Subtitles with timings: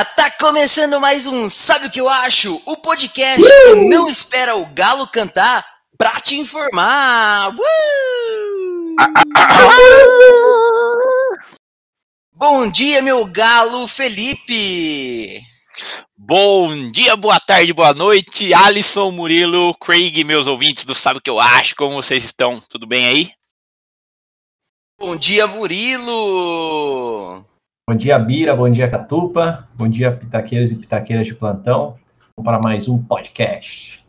[0.00, 2.60] galera, tá começando mais um Sabe o que eu acho?
[2.64, 5.64] O podcast que não espera o galo cantar
[5.98, 7.54] pra te informar.
[7.54, 7.60] Uh!
[12.32, 15.42] Bom dia, meu galo Felipe.
[16.16, 21.30] Bom dia, boa tarde, boa noite, Alisson, Murilo, Craig, meus ouvintes do Sabe o que
[21.30, 21.76] eu acho?
[21.76, 22.60] Como vocês estão?
[22.68, 23.30] Tudo bem aí?
[24.98, 27.44] Bom dia, Murilo.
[27.90, 28.54] Bom dia, Bira.
[28.54, 29.68] Bom dia, Catupa.
[29.74, 31.98] Bom dia, pitaqueiros e pitaqueiras de plantão.
[32.36, 34.00] Para mais um podcast.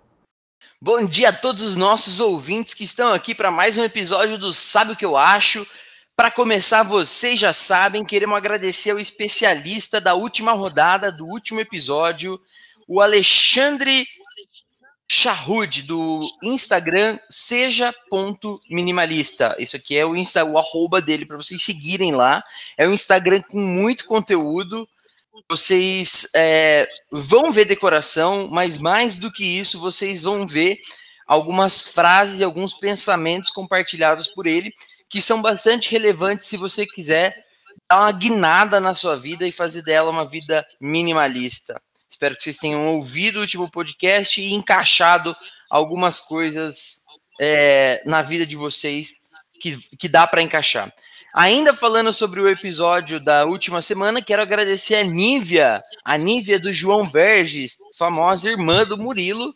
[0.79, 4.53] Bom dia a todos os nossos ouvintes que estão aqui para mais um episódio do
[4.53, 5.65] Sabe o que eu acho?
[6.15, 12.39] Para começar, vocês já sabem, queremos agradecer ao especialista da última rodada, do último episódio,
[12.87, 14.05] o Alexandre
[15.13, 19.53] Charrude, do Instagram seja.minimalista.
[19.59, 22.41] Isso aqui é o, Insta, o arroba dele para vocês seguirem lá.
[22.77, 24.87] É um Instagram com muito conteúdo.
[25.49, 30.79] Vocês é, vão ver decoração, mas mais do que isso, vocês vão ver
[31.27, 34.71] algumas frases e alguns pensamentos compartilhados por ele,
[35.09, 37.35] que são bastante relevantes se você quiser
[37.89, 41.81] dar uma guinada na sua vida e fazer dela uma vida minimalista.
[42.11, 45.35] Espero que vocês tenham ouvido o último podcast e encaixado
[45.69, 47.05] algumas coisas
[47.39, 49.29] é, na vida de vocês
[49.61, 50.93] que, que dá para encaixar.
[51.33, 56.73] Ainda falando sobre o episódio da última semana, quero agradecer a Nívia, a Nívia do
[56.73, 59.53] João Verges, famosa irmã do Murilo,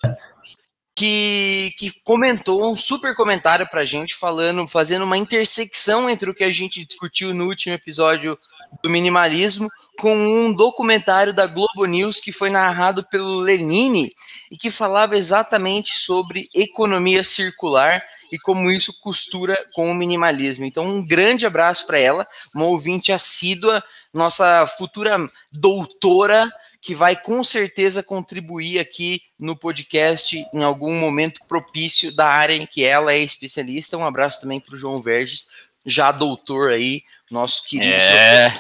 [0.96, 6.46] que, que comentou um super comentário pra gente, falando, fazendo uma intersecção entre o que
[6.46, 8.38] a gente discutiu no último episódio
[8.82, 9.68] do minimalismo
[10.00, 14.12] com um documentário da Globo News que foi narrado pelo Lenine
[14.52, 20.66] e que falava exatamente sobre economia circular e como isso costura com o minimalismo.
[20.66, 23.84] Então, um grande abraço para ela, uma ouvinte assídua,
[24.14, 25.18] nossa futura
[25.52, 26.52] doutora,
[26.82, 32.68] que vai com certeza contribuir aqui no podcast em algum momento propício da área em
[32.68, 33.98] que ela é especialista.
[33.98, 35.48] Um abraço também para o João Verges,
[35.84, 37.02] já doutor aí,
[37.32, 38.52] nosso querido É.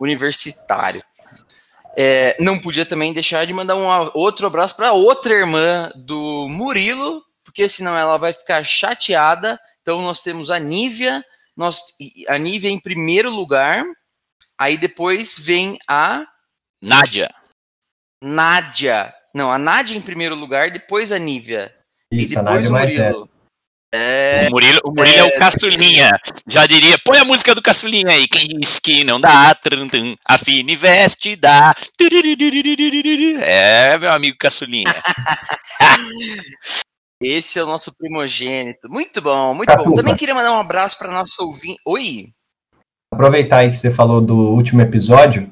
[0.00, 1.02] universitário.
[1.96, 7.22] É, não podia também deixar de mandar um outro abraço para outra irmã do Murilo,
[7.44, 9.60] porque senão ela vai ficar chateada.
[9.82, 11.24] Então nós temos a Nívia,
[11.56, 11.82] nós,
[12.28, 13.84] a Nívia em primeiro lugar,
[14.58, 16.24] aí depois vem a
[16.80, 17.28] Nádia.
[18.22, 19.12] Nádia.
[19.34, 21.74] Não, a Nádia em primeiro lugar, depois a Nívia.
[22.10, 23.08] Isso, e a depois Nádia o.
[23.08, 23.39] Murilo.
[23.92, 26.10] É, o Murilo, o Murilo é, o Caçulinha.
[26.48, 28.28] Já diria, põe a música do Caçulinha aí.
[28.28, 31.74] Quem diz que não dá, trum, tum, afine veste, dá.
[33.40, 34.86] É, meu amigo Caçulinha.
[37.20, 38.88] esse é o nosso primogênito.
[38.88, 39.96] Muito bom, muito bom.
[39.96, 41.80] Também queria mandar um abraço para nosso ouvinte.
[41.84, 42.28] Oi.
[43.12, 45.50] Aproveitar aí que você falou do último episódio,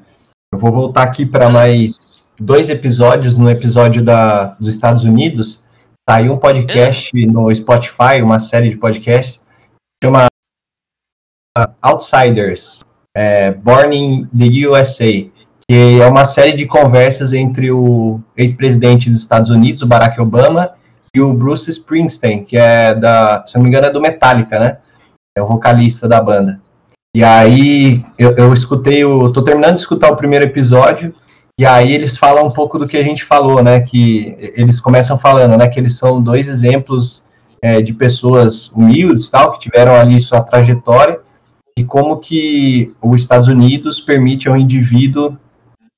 [0.53, 3.37] eu vou voltar aqui para mais dois episódios.
[3.37, 5.65] No episódio da, dos Estados Unidos,
[6.09, 9.39] saiu um podcast no Spotify, uma série de podcasts,
[10.03, 10.25] chama
[11.83, 12.83] Outsiders,
[13.15, 15.05] é, Born in the USA,
[15.67, 20.73] que é uma série de conversas entre o ex-presidente dos Estados Unidos, Barack Obama,
[21.15, 24.79] e o Bruce Springsteen, que é da, se não me engano, é do Metallica, né?
[25.37, 26.59] É o vocalista da banda.
[27.15, 31.13] E aí eu, eu escutei, o, tô terminando de escutar o primeiro episódio,
[31.59, 33.81] e aí eles falam um pouco do que a gente falou, né?
[33.81, 35.67] Que eles começam falando, né?
[35.67, 37.25] Que eles são dois exemplos
[37.61, 41.19] é, de pessoas humildes, tal, que tiveram ali sua trajetória,
[41.75, 45.37] e como que os Estados Unidos permite ao indivíduo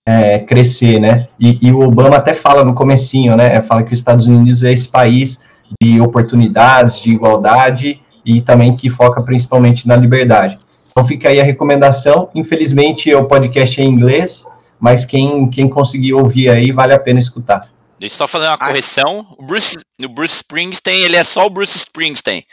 [0.04, 1.28] é, crescer, né?
[1.40, 3.62] E, e, o Obama até fala no comecinho, né?
[3.62, 5.46] Fala que os Estados Unidos é esse país
[5.80, 10.58] de oportunidades, de igualdade e também que foca principalmente na liberdade.
[10.90, 12.30] Então fica aí a recomendação.
[12.34, 14.48] Infelizmente o podcast é em inglês,
[14.82, 17.70] mas quem, quem conseguir ouvir aí vale a pena escutar.
[18.00, 19.36] Deixa eu só fazer uma correção.
[19.38, 22.44] O Bruce, o Bruce Springsteen, ele é só o Bruce Springsteen.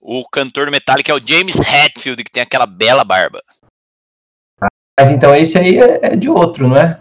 [0.00, 3.40] O cantor do Metallica é o James Hetfield, que tem aquela bela barba.
[4.98, 7.00] Mas então esse aí é, é de outro, não é?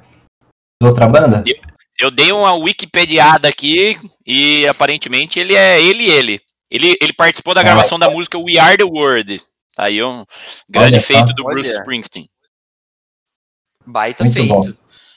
[0.82, 1.44] De outra banda?
[1.98, 6.42] Eu dei uma wikipediada aqui e aparentemente ele é ele e ele.
[6.70, 9.42] Ele, ele participou da gravação Ah, da música We Are the World.
[9.76, 10.24] Tá aí um
[10.70, 11.80] grande feito do Bruce Olha.
[11.80, 12.30] Springsteen.
[13.92, 14.54] Baita Muito feito.
[14.54, 14.64] bom.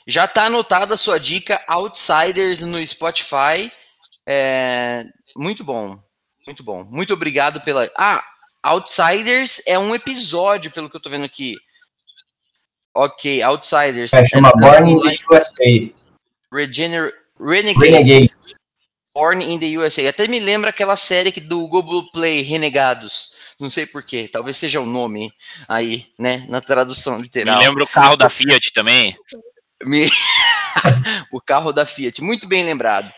[0.06, 3.70] Já tá anotada a sua dica Outsiders no Spotify.
[4.26, 5.04] É,
[5.36, 5.98] muito bom.
[6.46, 6.84] Muito bom.
[6.84, 7.88] Muito obrigado pela.
[7.96, 8.24] Ah,
[8.62, 11.54] Outsiders é um episódio, pelo que eu tô vendo aqui.
[12.94, 14.12] Ok, Outsiders.
[14.12, 15.94] É, chama Born in the USA.
[16.52, 17.12] Regener...
[17.40, 17.90] Renegades.
[17.90, 18.30] Renegade.
[19.14, 20.08] Born in the USA.
[20.08, 23.31] Até me lembra aquela série do Google Play, Renegados.
[23.62, 24.26] Não sei porquê.
[24.26, 25.32] Talvez seja o nome
[25.68, 26.44] aí, né?
[26.48, 27.60] Na tradução Me literal.
[27.60, 29.16] lembra o carro da Fiat também.
[31.30, 33.08] o carro da Fiat, muito bem lembrado.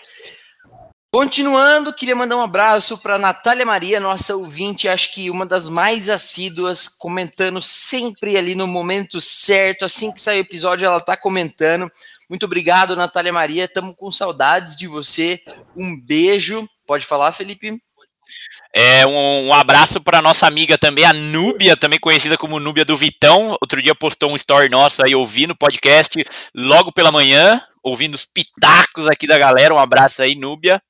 [1.10, 6.10] Continuando, queria mandar um abraço para Natália Maria, nossa ouvinte, acho que uma das mais
[6.10, 11.90] assíduas, comentando sempre ali no momento certo, assim que sai o episódio, ela está comentando.
[12.28, 15.40] Muito obrigado, Natália Maria, estamos com saudades de você.
[15.74, 16.68] Um beijo.
[16.86, 17.80] Pode falar, Felipe?
[18.74, 22.96] É, um, um abraço para nossa amiga também, a Núbia, também conhecida como Núbia do
[22.96, 23.56] Vitão.
[23.60, 26.22] Outro dia postou um story nosso aí ouvindo o podcast
[26.54, 29.74] logo pela manhã, ouvindo os pitacos aqui da galera.
[29.74, 30.80] Um abraço aí, Núbia.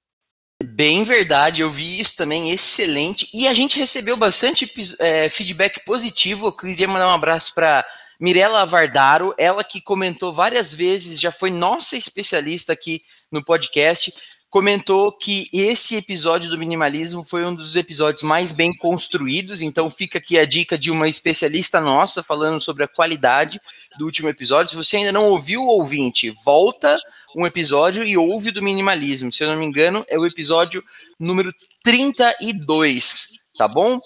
[0.63, 3.29] Bem verdade, eu vi isso também, excelente.
[3.35, 4.71] E a gente recebeu bastante
[5.01, 6.47] é, feedback positivo.
[6.47, 7.85] Eu queria mandar um abraço para
[8.21, 13.01] Mirella Vardaro, ela que comentou várias vezes, já foi nossa especialista aqui
[13.31, 14.15] no podcast
[14.55, 20.19] comentou que esse episódio do minimalismo foi um dos episódios mais bem construídos, então fica
[20.19, 23.61] aqui a dica de uma especialista nossa falando sobre a qualidade
[23.99, 24.71] do último episódio.
[24.71, 26.95] Se você ainda não ouviu o ouvinte, volta
[27.37, 29.33] um episódio e ouve do minimalismo.
[29.33, 30.85] Se eu não me engano, é o episódio
[31.19, 31.53] número
[31.83, 33.99] 32, tá bom?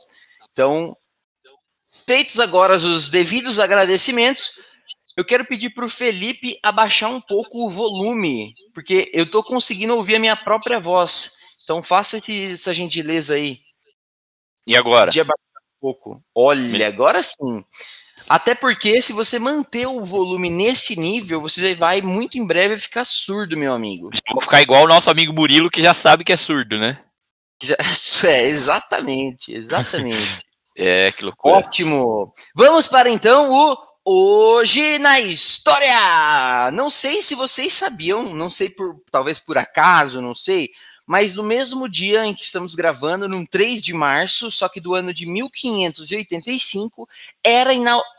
[0.50, 0.97] Então,
[2.06, 4.53] feitos agora os devidos agradecimentos,
[5.19, 9.97] eu quero pedir para o Felipe abaixar um pouco o volume, porque eu estou conseguindo
[9.97, 11.32] ouvir a minha própria voz.
[11.65, 13.59] Então faça esse, essa gentileza aí.
[14.65, 15.11] E agora?
[15.11, 16.23] De abaixar um pouco.
[16.32, 17.65] Olha, agora sim.
[18.29, 23.05] Até porque se você manter o volume nesse nível, você vai muito em breve ficar
[23.05, 24.11] surdo, meu amigo.
[24.31, 26.97] Vou ficar igual o nosso amigo Murilo, que já sabe que é surdo, né?
[28.25, 30.43] É, exatamente, exatamente.
[30.79, 31.56] é, que loucura.
[31.56, 32.32] Ótimo.
[32.55, 36.70] Vamos para então o Hoje na história!
[36.72, 40.70] Não sei se vocês sabiam, não sei por talvez por acaso, não sei,
[41.06, 44.94] mas no mesmo dia em que estamos gravando, num 3 de março, só que do
[44.94, 47.06] ano de 1585,
[47.44, 47.72] era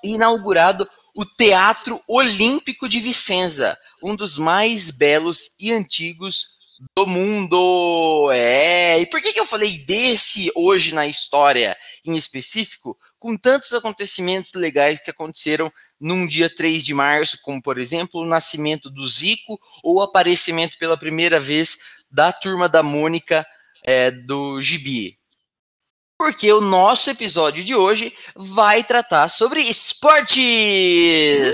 [0.04, 6.50] inaugurado o Teatro Olímpico de Vicenza, um dos mais belos e antigos
[6.96, 8.30] do mundo.
[8.32, 11.76] É, e por que, que eu falei desse hoje na história
[12.06, 12.96] em específico?
[13.20, 18.26] Com tantos acontecimentos legais que aconteceram num dia 3 de março, como por exemplo o
[18.26, 21.80] nascimento do Zico ou o aparecimento pela primeira vez
[22.10, 23.46] da turma da Mônica
[23.84, 25.20] é, do Gibi.
[26.18, 30.44] Porque o nosso episódio de hoje vai tratar sobre esportes!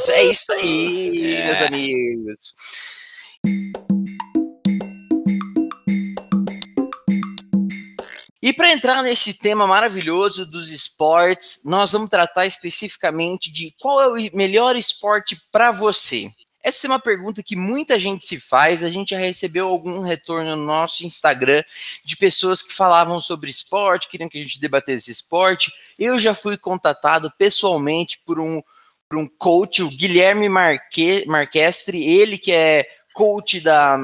[0.10, 1.46] É isso aí, é.
[1.46, 2.54] meus amigos.
[8.46, 14.08] E para entrar nesse tema maravilhoso dos esportes, nós vamos tratar especificamente de qual é
[14.08, 16.30] o melhor esporte para você.
[16.62, 18.84] Essa é uma pergunta que muita gente se faz.
[18.84, 21.64] A gente já recebeu algum retorno no nosso Instagram
[22.04, 25.72] de pessoas que falavam sobre esporte, queriam que a gente debatesse esporte.
[25.98, 28.62] Eu já fui contatado pessoalmente por um,
[29.10, 33.98] por um coach, o Guilherme Marque, Marquestre, ele que é coach da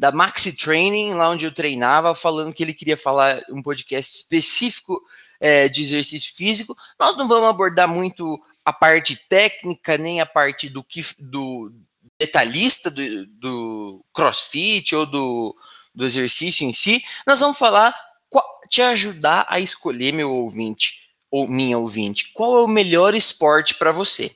[0.00, 4.98] da Maxi Training, lá onde eu treinava, falando que ele queria falar um podcast específico
[5.38, 6.74] é, de exercício físico.
[6.98, 11.70] Nós não vamos abordar muito a parte técnica, nem a parte do que do
[12.18, 15.54] detalhista do, do crossfit ou do,
[15.94, 17.02] do exercício em si.
[17.26, 17.94] Nós vamos falar,
[18.70, 23.92] te ajudar a escolher, meu ouvinte, ou minha ouvinte, qual é o melhor esporte para
[23.92, 24.34] você.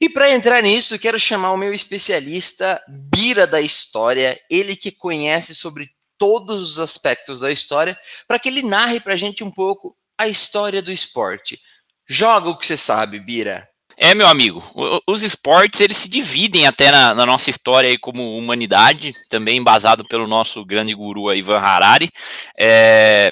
[0.00, 5.54] E para entrar nisso, quero chamar o meu especialista, Bira da História, ele que conhece
[5.54, 9.96] sobre todos os aspectos da história, para que ele narre para a gente um pouco
[10.16, 11.60] a história do esporte.
[12.08, 13.68] Joga o que você sabe, Bira.
[14.00, 14.62] É, meu amigo,
[15.08, 20.04] os esportes eles se dividem até na, na, nossa história aí como humanidade, também embasado
[20.08, 22.08] pelo nosso grande guru Ivan Harari.
[22.56, 23.28] É,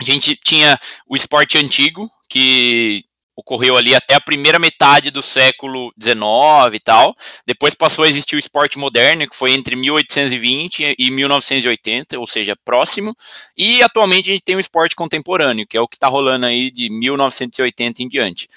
[0.00, 3.04] a gente tinha o esporte antigo, que
[3.36, 7.14] ocorreu ali até a primeira metade do século XIX e tal.
[7.46, 12.56] Depois passou a existir o esporte moderno, que foi entre 1820 e 1980, ou seja,
[12.64, 13.16] próximo.
[13.56, 16.70] E atualmente a gente tem o esporte contemporâneo, que é o que está rolando aí
[16.70, 18.48] de 1980 em diante.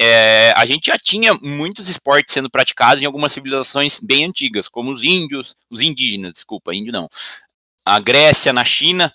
[0.00, 4.90] É, a gente já tinha muitos esportes sendo praticados em algumas civilizações bem antigas, como
[4.90, 7.08] os índios, os indígenas, desculpa, índio não.
[7.84, 9.12] A Grécia, na China,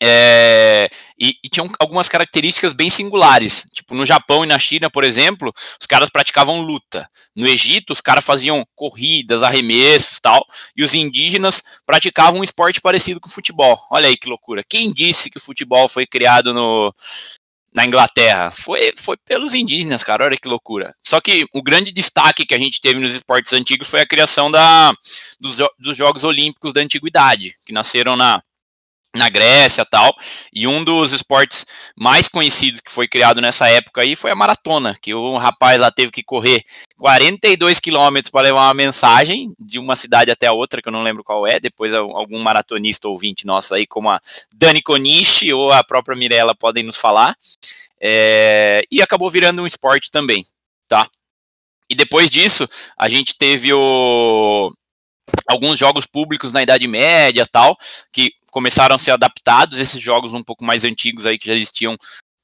[0.00, 0.88] é,
[1.18, 3.66] e, e, tinham algumas características bem singulares.
[3.72, 7.08] Tipo, no Japão e na China, por exemplo, os caras praticavam luta.
[7.34, 10.46] No Egito, os caras faziam corridas, arremessos tal.
[10.76, 13.78] E os indígenas praticavam um esporte parecido com o futebol.
[13.90, 14.62] Olha aí que loucura.
[14.68, 16.94] Quem disse que o futebol foi criado no,
[17.74, 18.52] na Inglaterra?
[18.52, 20.24] Foi, foi pelos indígenas, cara.
[20.24, 20.92] Olha que loucura.
[21.04, 24.48] Só que o grande destaque que a gente teve nos esportes antigos foi a criação
[24.48, 24.92] da,
[25.40, 28.40] dos, dos Jogos Olímpicos da Antiguidade, que nasceram na
[29.18, 30.16] na Grécia tal,
[30.52, 34.96] e um dos esportes mais conhecidos que foi criado nessa época aí foi a maratona,
[35.00, 36.62] que o rapaz lá teve que correr
[36.96, 41.02] 42 quilômetros para levar uma mensagem de uma cidade até a outra, que eu não
[41.02, 44.20] lembro qual é, depois algum maratonista ouvinte nosso aí, como a
[44.54, 47.36] Dani Konishi ou a própria Mirella podem nos falar,
[48.00, 50.44] é, e acabou virando um esporte também,
[50.86, 51.08] tá?
[51.90, 54.72] E depois disso, a gente teve o,
[55.46, 57.76] alguns jogos públicos na Idade Média tal,
[58.12, 61.96] que começaram a ser adaptados, esses jogos um pouco mais antigos aí que já existiam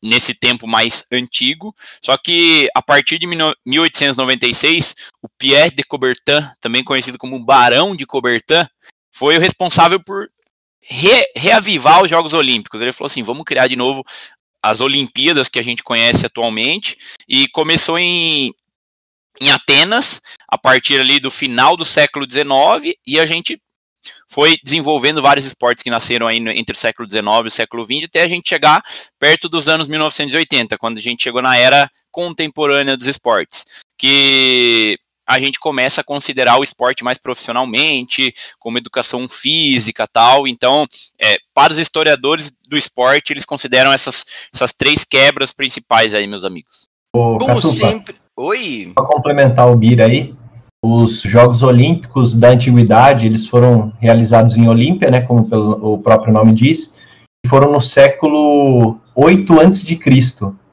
[0.02, 1.74] nesse tempo mais antigo.
[2.04, 8.06] Só que a partir de 1896, o Pierre de Coubertin, também conhecido como Barão de
[8.06, 8.66] Coubertin,
[9.14, 10.28] foi o responsável por
[10.82, 12.82] re reavivar os Jogos Olímpicos.
[12.82, 14.04] Ele falou assim: vamos criar de novo
[14.62, 16.96] as Olimpíadas que a gente conhece atualmente,
[17.28, 18.54] e começou em,
[19.40, 23.60] em Atenas, a partir ali do final do século XIX, e a gente
[24.28, 28.04] foi desenvolvendo vários esportes que nasceram aí entre o século XIX e o século XX,
[28.04, 28.82] até a gente chegar
[29.18, 33.64] perto dos anos 1980, quando a gente chegou na era contemporânea dos esportes,
[33.98, 40.46] que a gente começa a considerar o esporte mais profissionalmente, como educação física tal.
[40.46, 40.86] Então,
[41.18, 46.44] é, para os historiadores do esporte, eles consideram essas, essas três quebras principais aí, meus
[46.44, 46.88] amigos.
[47.12, 48.23] Ô, como Catupa, sempre.
[48.36, 48.92] Oi.
[48.94, 50.34] Para complementar o Bira aí,
[50.84, 56.52] os Jogos Olímpicos da Antiguidade, eles foram realizados em Olímpia, né, como o próprio nome
[56.52, 56.94] diz,
[57.46, 59.98] e foram no século 8 a.C.,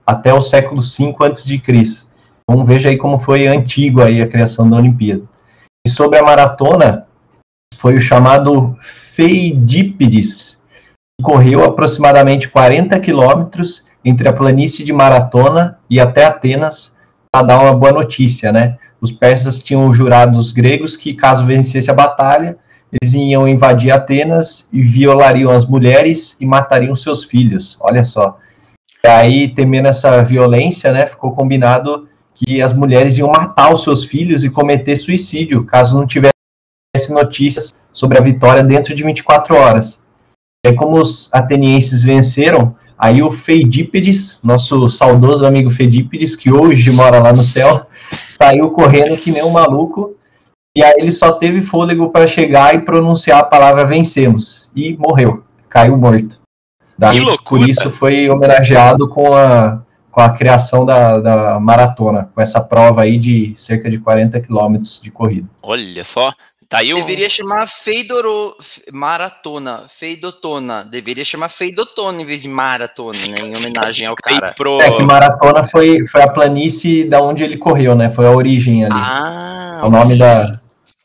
[0.06, 1.62] até o século 5 a.C.
[1.64, 5.24] Então veja aí como foi antigo aí a criação da Olimpíada.
[5.86, 7.06] E sobre a maratona,
[7.76, 10.60] foi o chamado Feidípides,
[11.20, 16.98] que correu aproximadamente 40 quilômetros entre a planície de Maratona e até Atenas,
[17.32, 18.78] para dar uma boa notícia, né?
[19.02, 22.56] os persas tinham jurado os gregos que, caso vencesse a batalha,
[22.92, 27.78] eles iam invadir Atenas e violariam as mulheres e matariam seus filhos.
[27.82, 28.38] Olha só.
[29.04, 34.06] E aí, temendo essa violência, né, ficou combinado que as mulheres iam matar os seus
[34.06, 36.32] filhos e cometer suicídio, caso não tivesse
[37.10, 40.04] notícias sobre a vitória dentro de 24 horas.
[40.64, 46.92] E aí, como os atenienses venceram, aí o Feidípedes, nosso saudoso amigo Feidípedes, que hoje
[46.92, 50.16] mora lá no céu, saiu correndo que nem um maluco.
[50.78, 54.70] E aí ele só teve fôlego para chegar e pronunciar a palavra vencemos.
[54.76, 55.44] E morreu.
[55.68, 56.40] Caiu morto.
[56.98, 57.62] Daí, que loucura.
[57.62, 59.82] Por isso foi homenageado com a,
[60.12, 65.02] com a criação da, da maratona, com essa prova aí de cerca de 40 quilômetros
[65.02, 65.50] de corrida.
[65.64, 66.32] Olha só,
[66.72, 68.56] Tá aí Deveria chamar Feidoro
[68.94, 70.86] Maratona, Feidotona.
[70.86, 73.42] Deveria chamar Feidotona em vez de Maratona, né?
[73.42, 74.54] Em homenagem ao cara.
[74.54, 74.80] Pro...
[74.80, 78.10] É que Maratona foi, foi a planície da onde ele correu, né?
[78.10, 78.96] Foi a origem ali.
[78.96, 80.62] Ah, o nome da.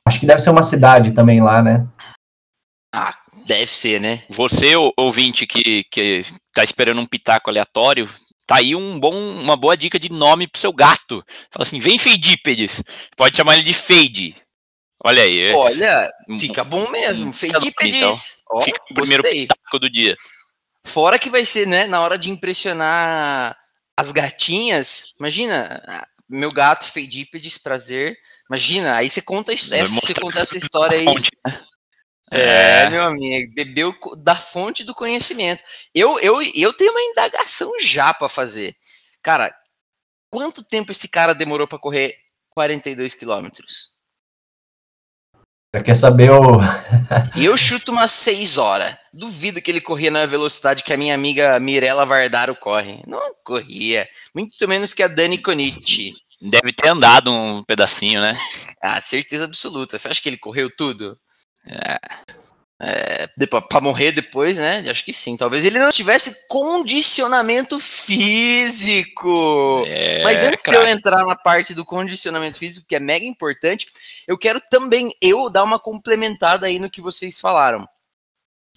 [0.07, 1.85] Acho que deve ser uma cidade também lá, né?
[2.95, 3.13] Ah,
[3.45, 4.23] deve ser, né?
[4.31, 8.09] Você, ouvinte, que, que tá esperando um pitaco aleatório,
[8.47, 11.25] tá aí um bom, uma boa dica de nome pro seu gato.
[11.51, 12.85] Fala assim, vem Feidípedes.
[13.17, 14.46] Pode chamar ele de Feide.
[15.07, 15.53] Olha aí.
[15.53, 17.33] Olha, fica bom mesmo.
[17.33, 18.43] Feidípedes.
[18.43, 20.17] Então, fica o primeiro pitaco do dia.
[20.85, 23.57] Fora que vai ser, né, na hora de impressionar
[23.97, 25.15] as gatinhas.
[25.21, 25.81] Imagina,
[26.29, 28.17] meu gato Feidípedes, prazer.
[28.51, 31.05] Imagina, aí você conta, essa, você conta essa história aí.
[31.05, 31.61] Né?
[32.33, 35.63] É, é, meu amigo, bebeu da fonte do conhecimento.
[35.95, 38.75] Eu, eu, eu tenho uma indagação já para fazer.
[39.23, 39.55] Cara,
[40.29, 42.17] quanto tempo esse cara demorou para correr
[42.51, 43.96] 42 quilômetros?
[45.77, 46.59] Já quer saber o.
[47.37, 48.97] eu chuto umas 6 horas.
[49.13, 53.03] Duvido que ele corria na velocidade que a minha amiga Mirella Vardaro corre.
[53.07, 54.09] Não corria.
[54.35, 56.15] Muito menos que a Dani Conici.
[56.41, 58.33] Deve ter andado um pedacinho, né?
[58.83, 59.99] ah, certeza absoluta.
[59.99, 61.15] Você acha que ele correu tudo?
[61.67, 61.99] É.
[62.79, 64.85] É, para morrer depois, né?
[64.91, 65.35] Acho que sim.
[65.35, 69.85] Talvez ele não tivesse condicionamento físico.
[69.87, 73.87] É, Mas antes de eu entrar na parte do condicionamento físico, que é mega importante,
[74.27, 77.89] eu quero também eu dar uma complementada aí no que vocês falaram.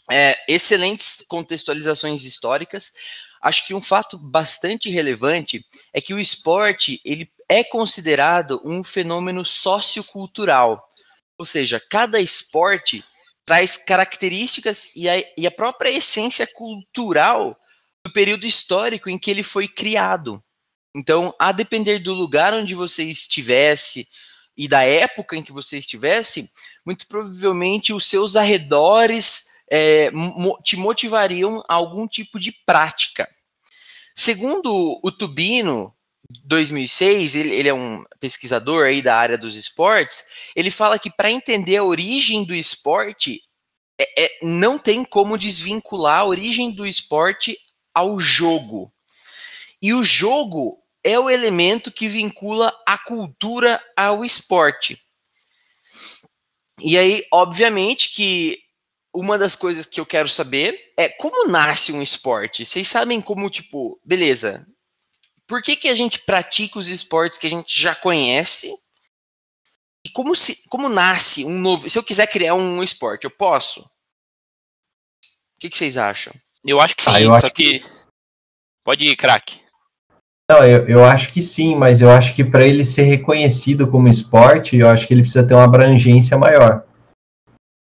[0.09, 2.93] É, excelentes contextualizações históricas.
[3.41, 5.63] Acho que um fato bastante relevante
[5.93, 10.81] é que o esporte ele é considerado um fenômeno sociocultural.
[11.37, 13.03] Ou seja, cada esporte
[13.45, 17.57] traz características e a, e a própria essência cultural
[18.05, 20.43] do período histórico em que ele foi criado.
[20.95, 24.07] Então, a depender do lugar onde você estivesse
[24.57, 26.49] e da época em que você estivesse,
[26.85, 30.11] muito provavelmente os seus arredores é,
[30.63, 33.29] te motivariam a algum tipo de prática.
[34.15, 35.95] Segundo o Tubino,
[36.45, 41.31] 2006, ele, ele, é um pesquisador aí da área dos esportes, ele fala que para
[41.31, 43.41] entender a origem do esporte,
[43.99, 47.57] é, é, não tem como desvincular a origem do esporte
[47.93, 48.93] ao jogo.
[49.81, 55.01] E o jogo é o elemento que vincula a cultura ao esporte.
[56.79, 58.59] E aí, obviamente, que
[59.13, 62.65] uma das coisas que eu quero saber é como nasce um esporte.
[62.65, 64.65] Vocês sabem como, tipo, beleza,
[65.49, 68.71] por que, que a gente pratica os esportes que a gente já conhece?
[70.05, 71.89] E como, se, como nasce um novo.
[71.89, 73.81] Se eu quiser criar um esporte, eu posso?
[73.81, 76.31] O que, que vocês acham?
[76.63, 77.79] Eu acho que sim, ah, só acho que...
[77.79, 77.85] que.
[78.85, 79.61] Pode ir, craque.
[80.49, 84.07] Não, eu, eu acho que sim, mas eu acho que para ele ser reconhecido como
[84.07, 86.85] esporte, eu acho que ele precisa ter uma abrangência maior.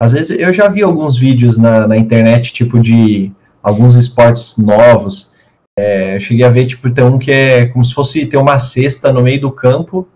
[0.01, 5.32] Às vezes eu já vi alguns vídeos na, na internet, tipo de alguns esportes novos,
[5.77, 8.59] é, eu cheguei a ver, tipo, tem um que é como se fosse ter uma
[8.59, 10.07] cesta no meio do campo,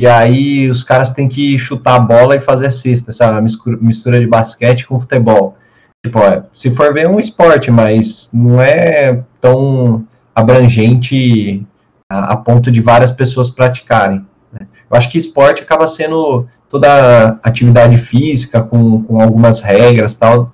[0.00, 3.48] e aí os caras têm que chutar a bola e fazer a cesta, sabe?
[3.80, 5.56] Mistura, de basquete com futebol.
[6.04, 6.18] Tipo,
[6.52, 10.04] se for ver, é um esporte, mas não é tão
[10.34, 11.64] abrangente
[12.10, 14.26] a, a ponto de várias pessoas praticarem.
[14.52, 14.66] Né?
[14.90, 20.52] Eu acho que esporte acaba sendo toda atividade física com, com algumas regras tal,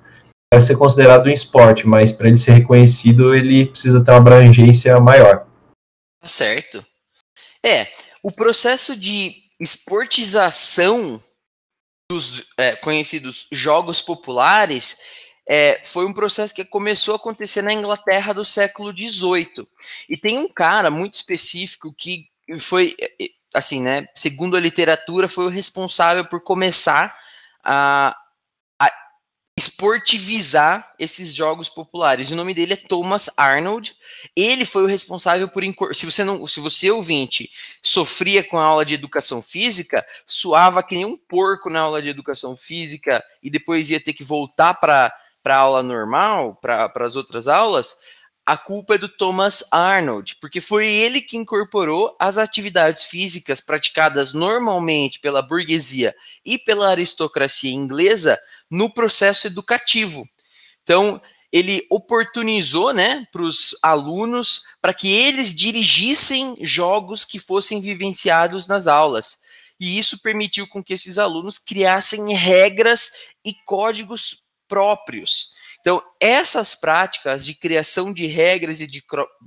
[0.51, 4.99] deve ser considerado um esporte, mas para ele ser reconhecido, ele precisa ter uma abrangência
[4.99, 5.47] maior.
[6.19, 6.85] Tá certo.
[7.63, 7.87] É,
[8.23, 11.21] o processo de esportização
[12.09, 14.99] dos é, conhecidos jogos populares
[15.47, 19.67] é, foi um processo que começou a acontecer na Inglaterra do século XVIII.
[20.07, 22.27] E tem um cara muito específico que
[22.59, 27.15] foi, é, é, assim, né, segundo a literatura, foi o responsável por começar
[27.63, 28.15] a,
[29.59, 32.31] esportivizar esses jogos populares.
[32.31, 33.93] O nome dele é Thomas Arnold.
[34.33, 35.61] Ele foi o responsável por
[35.93, 37.51] se você não, se você ouvinte
[37.83, 42.07] sofria com a aula de educação física, suava que nem um porco na aula de
[42.07, 47.15] educação física e depois ia ter que voltar para para a aula normal, para as
[47.15, 47.95] outras aulas,
[48.45, 54.33] a culpa é do Thomas Arnold, porque foi ele que incorporou as atividades físicas praticadas
[54.33, 58.37] normalmente pela burguesia e pela aristocracia inglesa
[58.69, 60.27] no processo educativo.
[60.83, 68.67] Então, ele oportunizou né, para os alunos para que eles dirigissem jogos que fossem vivenciados
[68.67, 69.39] nas aulas.
[69.79, 73.11] E isso permitiu com que esses alunos criassem regras
[73.43, 75.53] e códigos próprios.
[75.79, 79.01] Então, essas práticas de criação de regras e de,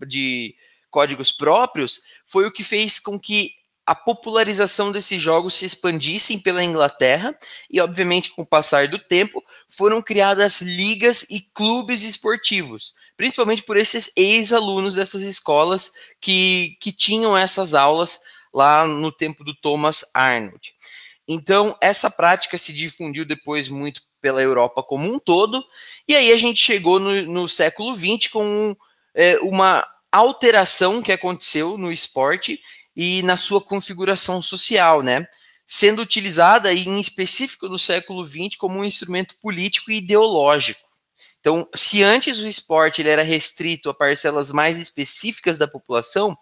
[0.07, 0.55] de
[0.91, 3.53] códigos próprios foi o que fez com que
[3.85, 7.37] a popularização desses jogos se expandissem pela Inglaterra
[7.69, 13.77] e, obviamente, com o passar do tempo, foram criadas ligas e clubes esportivos, principalmente por
[13.77, 15.91] esses ex-alunos dessas escolas
[16.21, 18.21] que, que tinham essas aulas
[18.55, 20.73] lá no tempo do Thomas Arnold.
[21.27, 25.65] Então, essa prática se difundiu depois muito pela Europa como um todo,
[26.07, 28.77] e aí a gente chegou no, no século XX com
[29.15, 32.61] é, uma alteração que aconteceu no esporte
[32.97, 35.27] e na sua configuração social, né?
[35.67, 40.81] Sendo utilizada, em específico no século XX, como um instrumento político e ideológico.
[41.41, 46.37] Então, se antes o esporte ele era restrito a parcelas mais específicas da população,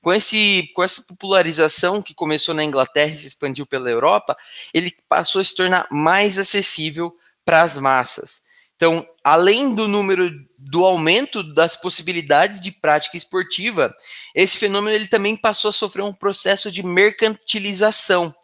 [0.00, 4.36] com, esse, com essa popularização que começou na Inglaterra e se expandiu pela Europa,
[4.72, 7.14] ele passou a se tornar mais acessível
[7.44, 8.45] para as massas.
[8.76, 13.94] Então, além do número do aumento das possibilidades de prática esportiva,
[14.34, 18.34] esse fenômeno ele também passou a sofrer um processo de mercantilização.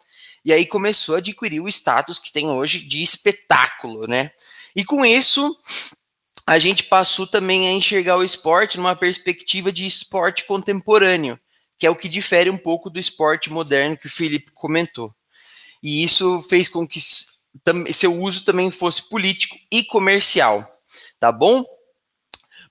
[0.43, 4.31] E aí começou a adquirir o status que tem hoje de espetáculo, né?
[4.75, 5.55] E com isso,
[6.45, 11.39] a gente passou também a enxergar o esporte numa perspectiva de esporte contemporâneo,
[11.77, 15.13] que é o que difere um pouco do esporte moderno que o Felipe comentou.
[15.81, 16.99] E isso fez com que
[17.93, 20.67] seu uso também fosse político e comercial,
[21.19, 21.63] tá bom?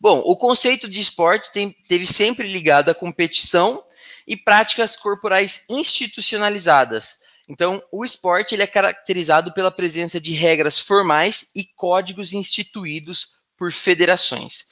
[0.01, 3.85] Bom, o conceito de esporte tem, teve sempre ligado à competição
[4.27, 7.19] e práticas corporais institucionalizadas.
[7.49, 13.73] Então, o esporte ele é caracterizado pela presença de regras formais e códigos instituídos por
[13.73, 14.69] federações.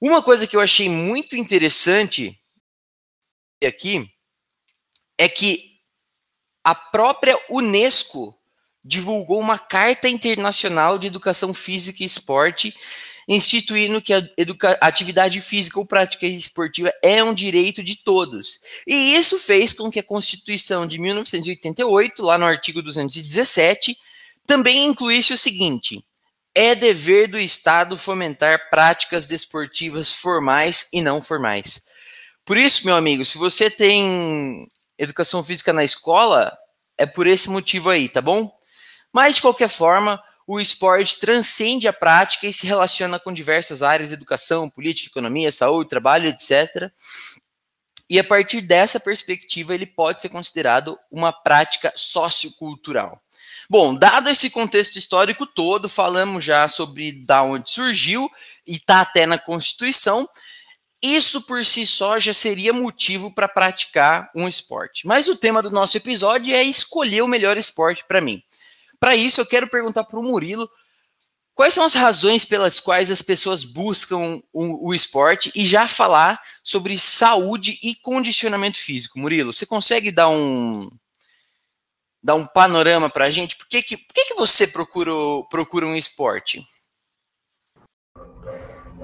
[0.00, 2.38] Uma coisa que eu achei muito interessante
[3.64, 4.08] aqui
[5.18, 5.80] é que
[6.62, 8.37] a própria Unesco
[8.88, 12.74] divulgou uma Carta Internacional de Educação Física e Esporte,
[13.28, 14.22] instituindo que a,
[14.80, 18.58] atividade física ou prática esportiva é um direito de todos.
[18.86, 23.94] E isso fez com que a Constituição de 1988, lá no artigo 217,
[24.46, 26.02] também incluísse o seguinte:
[26.54, 31.82] é dever do Estado fomentar práticas desportivas formais e não formais.
[32.42, 36.56] Por isso, meu amigo, se você tem educação física na escola,
[36.96, 38.57] é por esse motivo aí, tá bom?
[39.12, 44.12] Mas, de qualquer forma, o esporte transcende a prática e se relaciona com diversas áreas,
[44.12, 46.90] educação, política, economia, saúde, trabalho, etc.
[48.08, 53.20] E a partir dessa perspectiva, ele pode ser considerado uma prática sociocultural.
[53.68, 58.30] Bom, dado esse contexto histórico todo, falamos já sobre da onde surgiu
[58.66, 60.26] e está até na Constituição.
[61.02, 65.06] Isso por si só já seria motivo para praticar um esporte.
[65.06, 68.42] Mas o tema do nosso episódio é escolher o melhor esporte para mim.
[69.00, 70.68] Para isso, eu quero perguntar para o Murilo
[71.54, 76.40] quais são as razões pelas quais as pessoas buscam o, o, esporte e já falar
[76.62, 79.18] sobre saúde e condicionamento físico.
[79.18, 80.88] Murilo, você consegue dar um,
[82.22, 83.56] dar um panorama para a gente?
[83.56, 85.12] Por que, que, por que, que você procura,
[85.50, 86.64] procura um esporte?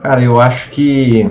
[0.02, 1.24] Cara, eu acho que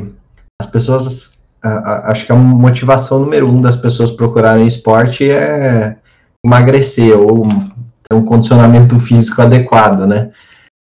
[0.60, 1.38] as pessoas.
[1.62, 5.98] acho que a motivação número um das pessoas procurarem esporte é
[6.44, 7.44] emagrecer ou
[8.14, 10.32] um condicionamento físico adequado, né?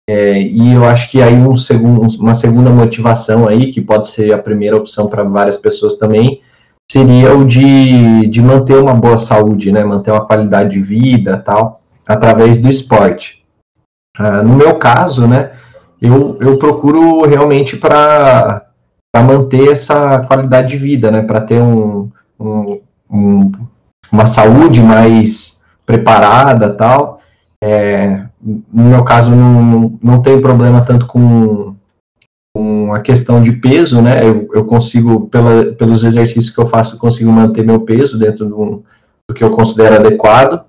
[0.09, 4.33] É, e eu acho que aí um segundo, uma segunda motivação aí, que pode ser
[4.33, 6.41] a primeira opção para várias pessoas também,
[6.89, 9.83] seria o de, de manter uma boa saúde, né?
[9.83, 13.43] Manter uma qualidade de vida tal, através do esporte.
[14.17, 15.51] Ah, no meu caso, né?
[16.01, 18.65] Eu, eu procuro realmente para
[19.15, 21.21] manter essa qualidade de vida, né?
[21.21, 22.09] Para ter um,
[22.39, 22.79] um,
[23.11, 23.51] um,
[24.11, 27.16] uma saúde mais preparada tal.
[27.63, 31.75] É, no meu caso, não, não tenho problema tanto com
[32.57, 34.27] com a questão de peso, né?
[34.27, 38.83] Eu, eu consigo, pela, pelos exercícios que eu faço, consigo manter meu peso dentro do,
[39.29, 40.65] do que eu considero adequado.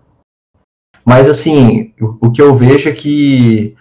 [1.03, 3.74] Mas, assim, o, o que eu vejo é que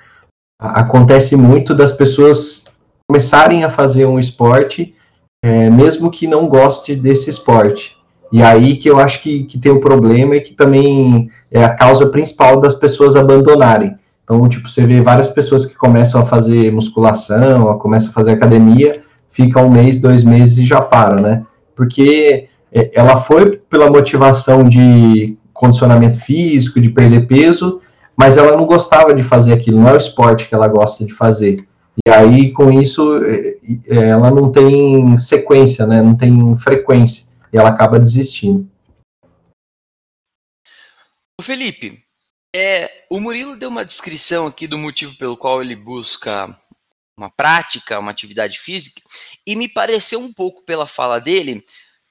[0.58, 2.66] acontece muito das pessoas
[3.10, 4.96] começarem a fazer um esporte,
[5.44, 7.98] é, mesmo que não goste desse esporte.
[8.32, 11.74] E aí que eu acho que, que tem o problema e que também é a
[11.74, 13.92] causa principal das pessoas abandonarem.
[14.24, 19.02] Então, tipo, você vê várias pessoas que começam a fazer musculação, começam a fazer academia,
[19.30, 21.44] fica um mês, dois meses e já param, né?
[21.76, 27.80] Porque é, ela foi pela motivação de condicionamento físico, de perder peso,
[28.18, 31.14] mas ela não gostava de fazer aquilo, não é o esporte que ela gosta de
[31.14, 31.66] fazer.
[32.06, 33.56] E aí, com isso, é,
[33.88, 36.02] é, ela não tem sequência, né?
[36.02, 37.26] Não tem frequência.
[37.52, 38.68] E ela acaba desistindo.
[41.42, 42.04] Felipe,
[42.56, 46.58] é, o Murilo deu uma descrição aqui do motivo pelo qual ele busca
[47.16, 49.02] uma prática, uma atividade física,
[49.46, 51.66] e me pareceu um pouco pela fala dele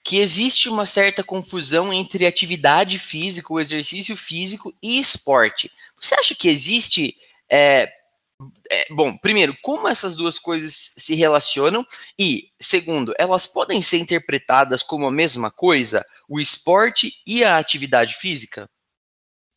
[0.05, 5.69] que existe uma certa confusão entre atividade física, o exercício físico e esporte.
[6.01, 7.17] Você acha que existe.
[7.51, 7.93] É,
[8.71, 11.85] é, bom, primeiro, como essas duas coisas se relacionam?
[12.17, 18.15] E, segundo, elas podem ser interpretadas como a mesma coisa, o esporte e a atividade
[18.15, 18.71] física?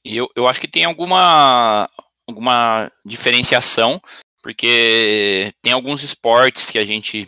[0.04, 1.90] Eu, eu acho que tem alguma,
[2.28, 4.02] alguma diferenciação,
[4.42, 7.28] porque tem alguns esportes que a gente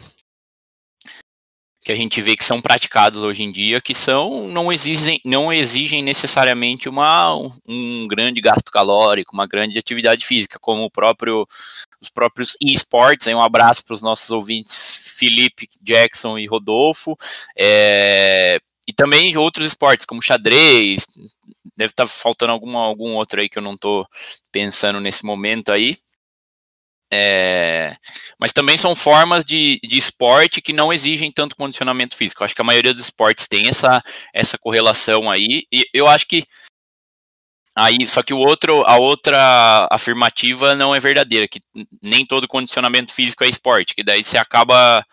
[1.83, 5.51] que a gente vê que são praticados hoje em dia que são não exigem não
[5.51, 7.35] exigem necessariamente uma
[7.67, 11.47] um grande gasto calórico uma grande atividade física como o próprio
[12.01, 13.27] os próprios esportes.
[13.27, 17.15] Um abraço para os nossos ouvintes Felipe Jackson e Rodolfo.
[17.57, 21.05] É, e também outros esportes como xadrez
[21.75, 24.05] deve estar tá faltando algum, algum outro aí que eu não estou
[24.51, 25.97] pensando nesse momento aí.
[27.13, 27.93] É,
[28.39, 32.43] mas também são formas de, de esporte que não exigem tanto condicionamento físico.
[32.43, 34.01] acho que a maioria dos esportes tem essa,
[34.33, 35.65] essa correlação aí.
[35.71, 36.45] E eu acho que
[37.75, 41.61] aí, só que o outro, a outra afirmativa não é verdadeira, que
[42.01, 45.05] nem todo condicionamento físico é esporte, que daí você acaba,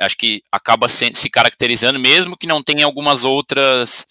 [0.00, 4.06] acho que acaba se, se caracterizando, mesmo que não tenha algumas outras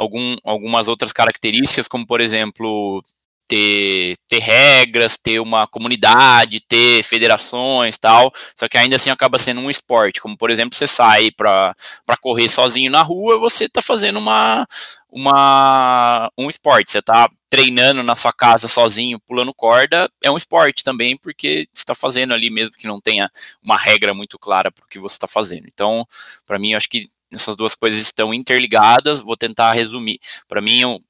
[0.00, 3.02] algum, algumas outras características, como por exemplo
[3.46, 9.60] ter, ter regras, ter uma comunidade, ter federações tal, só que ainda assim acaba sendo
[9.60, 11.74] um esporte, como por exemplo você sai para
[12.20, 14.66] correr sozinho na rua, você está fazendo uma,
[15.10, 20.84] uma um esporte, você está treinando na sua casa sozinho, pulando corda, é um esporte
[20.84, 23.28] também, porque está fazendo ali mesmo que não tenha
[23.62, 25.66] uma regra muito clara para o que você está fazendo.
[25.66, 26.06] Então,
[26.46, 29.20] para mim, acho que essas duas coisas estão interligadas.
[29.20, 30.20] Vou tentar resumir.
[30.48, 31.00] Para mim, eu,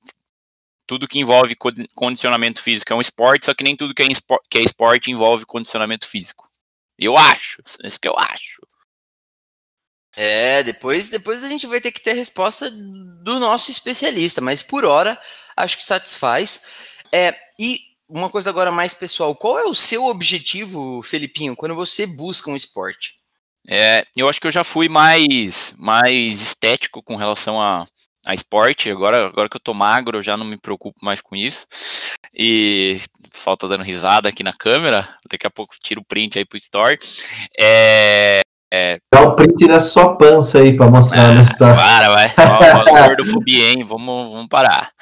[0.86, 1.56] tudo que envolve
[1.94, 4.08] condicionamento físico é um esporte, só que nem tudo que é,
[4.50, 6.50] que é esporte envolve condicionamento físico.
[6.98, 8.60] Eu acho, é isso que eu acho.
[10.16, 14.62] É, depois, depois a gente vai ter que ter a resposta do nosso especialista, mas
[14.62, 15.16] por hora
[15.56, 16.66] acho que satisfaz.
[17.12, 17.78] É, e
[18.08, 22.56] uma coisa agora mais pessoal, qual é o seu objetivo, Felipinho, quando você busca um
[22.56, 23.19] esporte?
[23.72, 27.86] É, eu acho que eu já fui mais, mais estético com relação a,
[28.26, 28.90] a esporte.
[28.90, 31.68] Agora, agora que eu tô magro, eu já não me preocupo mais com isso.
[32.34, 33.00] E
[33.32, 35.08] só tá dando risada aqui na câmera.
[35.30, 36.98] Daqui a pouco tiro o print aí pro story.
[37.58, 38.40] É,
[38.72, 39.00] é...
[39.12, 41.32] Dá o print da sua pança aí pra mostrar.
[41.32, 42.32] Ah, para, vai.
[42.38, 43.84] Ó, gordofobia, hein?
[43.84, 44.92] Vamos, vamos parar.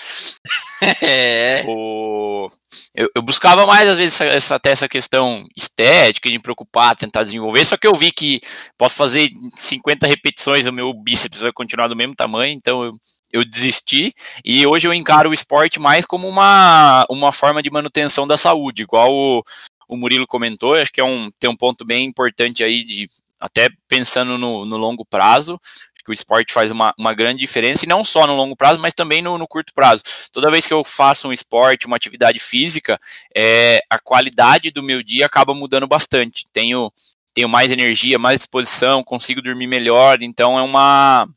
[1.03, 1.65] É.
[1.67, 2.49] O...
[2.95, 7.23] Eu, eu, buscava mais, às vezes, essa, até essa questão estética, de me preocupar, tentar
[7.23, 8.41] desenvolver, só que eu vi que
[8.77, 12.93] posso fazer 50 repetições, o meu bíceps vai continuar do mesmo tamanho, então eu,
[13.33, 14.13] eu desisti,
[14.45, 18.83] e hoje eu encaro o esporte mais como uma, uma forma de manutenção da saúde,
[18.83, 19.45] igual o,
[19.89, 23.69] o Murilo comentou, acho que é um, tem um ponto bem importante aí de até
[23.87, 25.61] pensando no, no longo prazo,
[26.09, 28.95] que o esporte faz uma, uma grande diferença, e não só no longo prazo, mas
[28.95, 30.03] também no, no curto prazo.
[30.33, 32.99] Toda vez que eu faço um esporte, uma atividade física,
[33.37, 36.47] é, a qualidade do meu dia acaba mudando bastante.
[36.51, 36.91] Tenho,
[37.35, 41.29] tenho mais energia, mais disposição, consigo dormir melhor, então é uma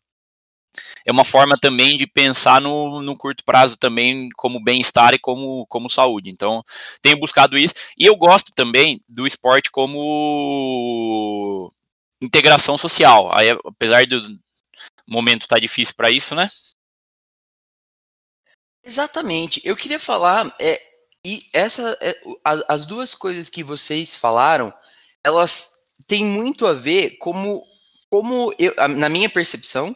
[1.06, 5.66] é uma forma também de pensar no, no curto prazo também como bem-estar e como,
[5.68, 6.30] como saúde.
[6.30, 6.64] Então,
[7.02, 7.74] tenho buscado isso.
[7.98, 11.74] E eu gosto também do esporte como
[12.22, 13.36] integração social.
[13.36, 14.40] Aí, apesar do,
[15.08, 16.48] momento tá difícil para isso, né?
[18.84, 19.62] Exatamente.
[19.64, 20.82] Eu queria falar, é,
[21.26, 24.74] e essa, é, as, as duas coisas que vocês falaram,
[25.24, 27.64] elas têm muito a ver como,
[28.10, 29.96] como eu, na minha percepção,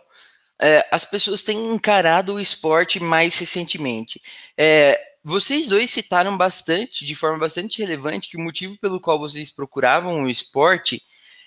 [0.61, 4.21] é, as pessoas têm encarado o esporte mais recentemente.
[4.57, 9.49] É, vocês dois citaram bastante, de forma bastante relevante, que o motivo pelo qual vocês
[9.49, 11.01] procuravam o esporte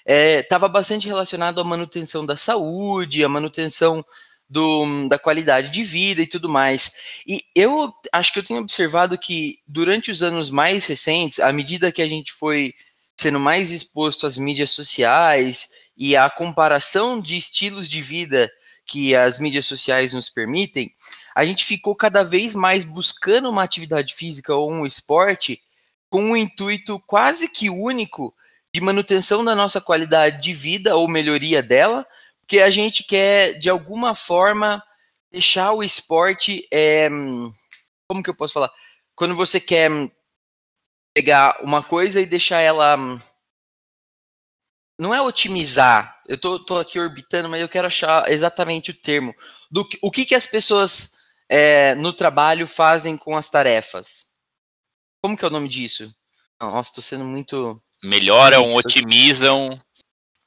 [0.09, 4.03] estava é, bastante relacionado à manutenção da saúde, à manutenção
[4.49, 6.93] do, da qualidade de vida e tudo mais.
[7.27, 11.93] E eu acho que eu tenho observado que durante os anos mais recentes, à medida
[11.93, 12.73] que a gente foi
[13.21, 18.51] sendo mais exposto às mídias sociais e à comparação de estilos de vida
[18.87, 20.91] que as mídias sociais nos permitem,
[21.35, 25.61] a gente ficou cada vez mais buscando uma atividade física ou um esporte
[26.09, 28.35] com um intuito quase que único
[28.75, 32.07] de manutenção da nossa qualidade de vida ou melhoria dela,
[32.41, 34.83] porque a gente quer, de alguma forma,
[35.31, 36.67] deixar o esporte.
[36.73, 37.09] É,
[38.09, 38.71] como que eu posso falar?
[39.15, 39.91] Quando você quer
[41.19, 42.97] pegar uma coisa e deixar ela.
[45.01, 49.35] Não é otimizar, eu tô, tô aqui orbitando, mas eu quero achar exatamente o termo.
[49.71, 54.35] Do, o que, que as pessoas é, no trabalho fazem com as tarefas?
[55.23, 56.13] Como que é o nome disso?
[56.61, 57.81] Nossa, tô sendo muito.
[58.03, 58.79] Melhoram, Isso.
[58.79, 59.79] otimizam.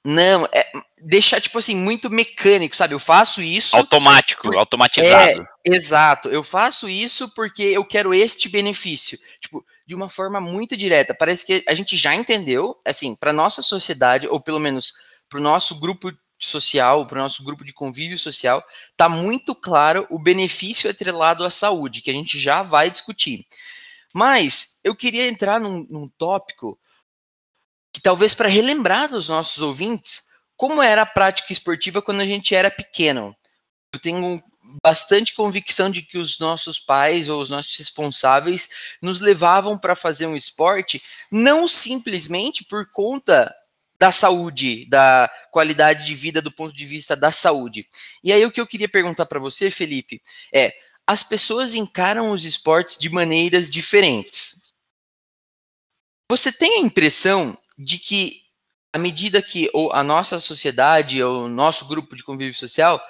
[0.03, 2.93] Não, é deixar, tipo assim, muito mecânico, sabe?
[2.93, 3.75] Eu faço isso.
[3.75, 4.55] Automático, por...
[4.55, 5.41] automatizado.
[5.41, 6.29] É, exato.
[6.29, 9.17] Eu faço isso porque eu quero este benefício.
[9.39, 11.13] Tipo, de uma forma muito direta.
[11.13, 14.93] Parece que a gente já entendeu, assim, para nossa sociedade, ou pelo menos
[15.29, 18.63] para o nosso grupo social, para o nosso grupo de convívio social,
[18.97, 23.45] tá muito claro o benefício atrelado à saúde, que a gente já vai discutir.
[24.13, 26.79] Mas eu queria entrar num, num tópico
[27.93, 32.53] que talvez para relembrar dos nossos ouvintes como era a prática esportiva quando a gente
[32.53, 33.35] era pequeno.
[33.93, 34.39] Eu tenho
[34.83, 38.69] bastante convicção de que os nossos pais ou os nossos responsáveis
[39.01, 41.01] nos levavam para fazer um esporte
[41.31, 43.53] não simplesmente por conta
[43.99, 47.87] da saúde, da qualidade de vida do ponto de vista da saúde.
[48.23, 50.21] E aí o que eu queria perguntar para você, Felipe,
[50.53, 50.73] é:
[51.05, 54.73] as pessoas encaram os esportes de maneiras diferentes.
[56.29, 58.41] Você tem a impressão de que,
[58.93, 63.01] à medida que a nossa sociedade, o nosso grupo de convívio social,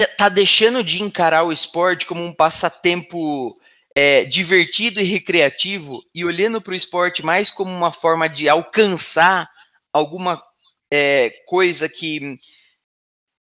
[0.00, 3.58] está deixando de encarar o esporte como um passatempo
[3.94, 9.48] é, divertido e recreativo e olhando para o esporte mais como uma forma de alcançar
[9.92, 10.42] alguma
[10.92, 12.38] é, coisa que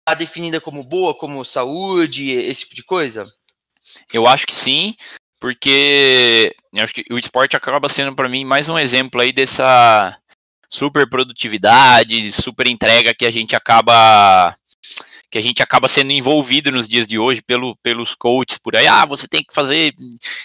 [0.01, 3.27] está definida como boa, como saúde, esse tipo de coisa?
[4.12, 4.94] Eu acho que sim
[5.47, 10.19] porque eu acho que o esporte acaba sendo para mim mais um exemplo aí dessa
[10.69, 14.53] super produtividade, super entrega que a gente acaba
[15.31, 18.89] que a gente acaba sendo envolvido nos dias de hoje pelo, pelos coaches por aí.
[18.89, 19.95] Ah, você tem que fazer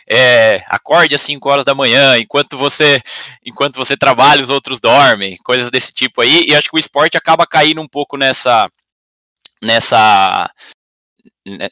[0.08, 3.02] é, acorde às 5 horas da manhã, enquanto você
[3.44, 6.46] enquanto você trabalha, os outros dormem, coisas desse tipo aí.
[6.48, 8.70] E acho que o esporte acaba caindo um pouco nessa
[9.64, 10.48] nessa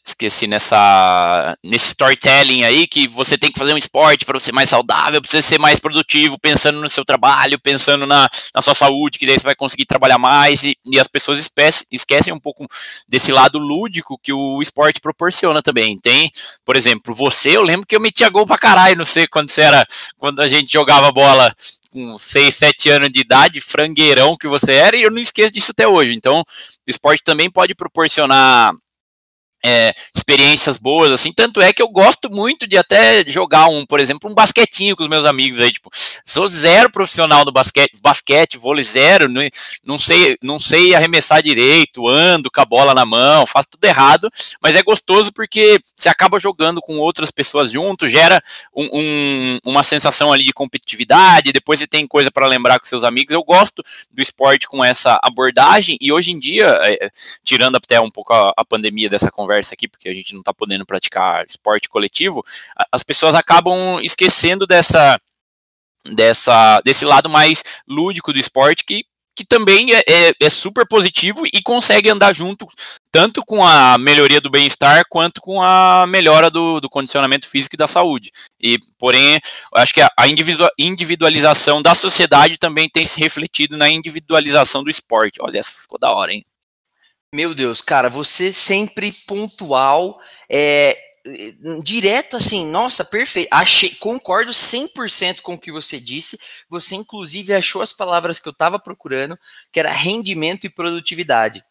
[0.03, 4.69] esqueci nessa nesse storytelling aí que você tem que fazer um esporte para ser mais
[4.69, 9.19] saudável, para você ser mais produtivo, pensando no seu trabalho, pensando na, na sua saúde,
[9.19, 12.67] que daí você vai conseguir trabalhar mais e, e as pessoas esquecem, esquecem um pouco
[13.08, 15.99] desse lado lúdico que o esporte proporciona também.
[15.99, 16.32] Tem,
[16.65, 19.62] por exemplo, você, eu lembro que eu metia gol pra caralho, não sei quando você
[19.62, 19.86] era,
[20.17, 21.53] quando a gente jogava bola
[21.91, 25.71] com 6, 7 anos de idade, frangueirão que você era, e eu não esqueço disso
[25.71, 26.13] até hoje.
[26.13, 28.73] Então, o esporte também pode proporcionar
[29.63, 34.00] é, experiências boas, assim, tanto é que eu gosto muito de até jogar um, por
[34.00, 35.89] exemplo, um basquetinho com os meus amigos aí, tipo,
[36.26, 39.41] sou zero profissional do basquete, basquete, vôlei zero, não,
[39.84, 44.30] não sei, não sei arremessar direito, ando com a bola na mão, faço tudo errado,
[44.62, 48.41] mas é gostoso porque você acaba jogando com outras pessoas junto, gera
[48.76, 53.04] um, um, uma sensação ali de competitividade, depois você tem coisa para lembrar com seus
[53.04, 57.10] amigos, eu gosto do esporte com essa abordagem, e hoje em dia, é,
[57.43, 60.41] tirando até um pouco a, a pandemia dessa conversa, conversa aqui, porque a gente não
[60.41, 62.45] está podendo praticar esporte coletivo,
[62.91, 65.19] as pessoas acabam esquecendo dessa,
[66.15, 69.03] dessa, desse lado mais lúdico do esporte que,
[69.35, 72.67] que também é, é, é super positivo e consegue andar junto
[73.12, 77.77] tanto com a melhoria do bem-estar quanto com a melhora do, do, condicionamento físico e
[77.77, 78.31] da saúde.
[78.62, 79.39] E, porém,
[79.73, 80.25] acho que a, a
[80.77, 85.41] individualização da sociedade também tem se refletido na individualização do esporte.
[85.41, 86.45] Olha, essa ficou da hora, hein?
[87.34, 90.98] Meu Deus, cara, você sempre pontual, é,
[91.84, 93.50] direto assim, nossa, perfeito.
[93.52, 96.39] Achei, concordo 100% com o que você disse.
[96.70, 99.38] Você inclusive achou as palavras que eu estava procurando,
[99.72, 101.63] que era rendimento e produtividade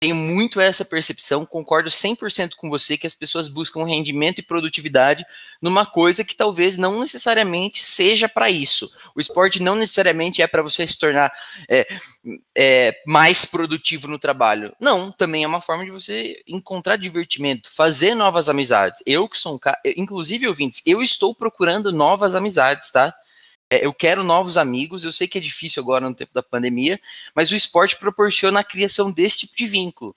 [0.00, 5.24] tenho muito essa percepção, concordo 100% com você que as pessoas buscam rendimento e produtividade
[5.62, 8.90] numa coisa que talvez não necessariamente seja para isso.
[9.14, 11.32] O esporte não necessariamente é para você se tornar
[11.68, 11.86] é,
[12.54, 14.74] é, mais produtivo no trabalho.
[14.78, 19.02] Não, também é uma forma de você encontrar divertimento, fazer novas amizades.
[19.06, 23.14] Eu que sou um cara, inclusive ouvintes, eu estou procurando novas amizades, tá?
[23.74, 27.00] É, eu quero novos amigos, eu sei que é difícil agora no tempo da pandemia,
[27.34, 30.14] mas o esporte proporciona a criação desse tipo de vínculo.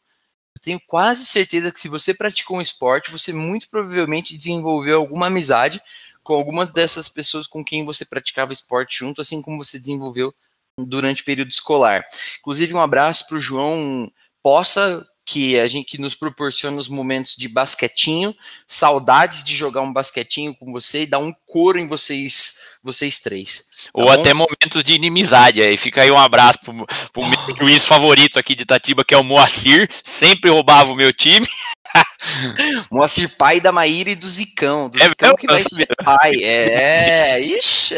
[0.55, 5.25] Eu tenho quase certeza que se você praticou um esporte, você muito provavelmente desenvolveu alguma
[5.25, 5.81] amizade
[6.21, 10.31] com algumas dessas pessoas com quem você praticava esporte junto, assim como você desenvolveu
[10.77, 12.05] durante o período escolar.
[12.39, 14.11] Inclusive, um abraço para o João
[14.43, 18.33] Poça, que a gente que nos proporciona os momentos de basquetinho,
[18.65, 23.57] saudades de jogar um basquetinho com você e dar um coro em vocês, vocês três.
[23.57, 24.11] Tá Ou bom?
[24.11, 25.61] até momentos de inimizade.
[25.61, 29.17] Aí fica aí um abraço pro, pro meu juiz favorito aqui de Itatiba, que é
[29.17, 31.45] o Moacir, sempre roubava o meu time.
[32.89, 36.35] Moacir, pai da Maíra e do Zicão, do é, Zicão que vai ser pai.
[36.41, 37.95] É, ixi.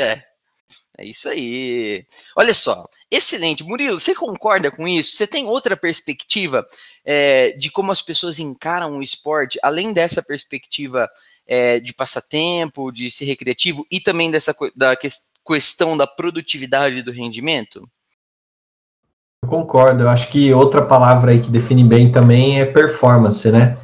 [0.99, 2.05] É isso aí.
[2.35, 3.63] Olha só, excelente.
[3.63, 5.15] Murilo, você concorda com isso?
[5.15, 6.67] Você tem outra perspectiva
[7.05, 11.09] é, de como as pessoas encaram o esporte, além dessa perspectiva
[11.47, 15.07] é, de passatempo, de ser recreativo e também dessa da que,
[15.47, 17.89] questão da produtividade do rendimento?
[19.41, 20.03] Eu concordo.
[20.03, 23.77] Eu acho que outra palavra aí que define bem também é performance, né?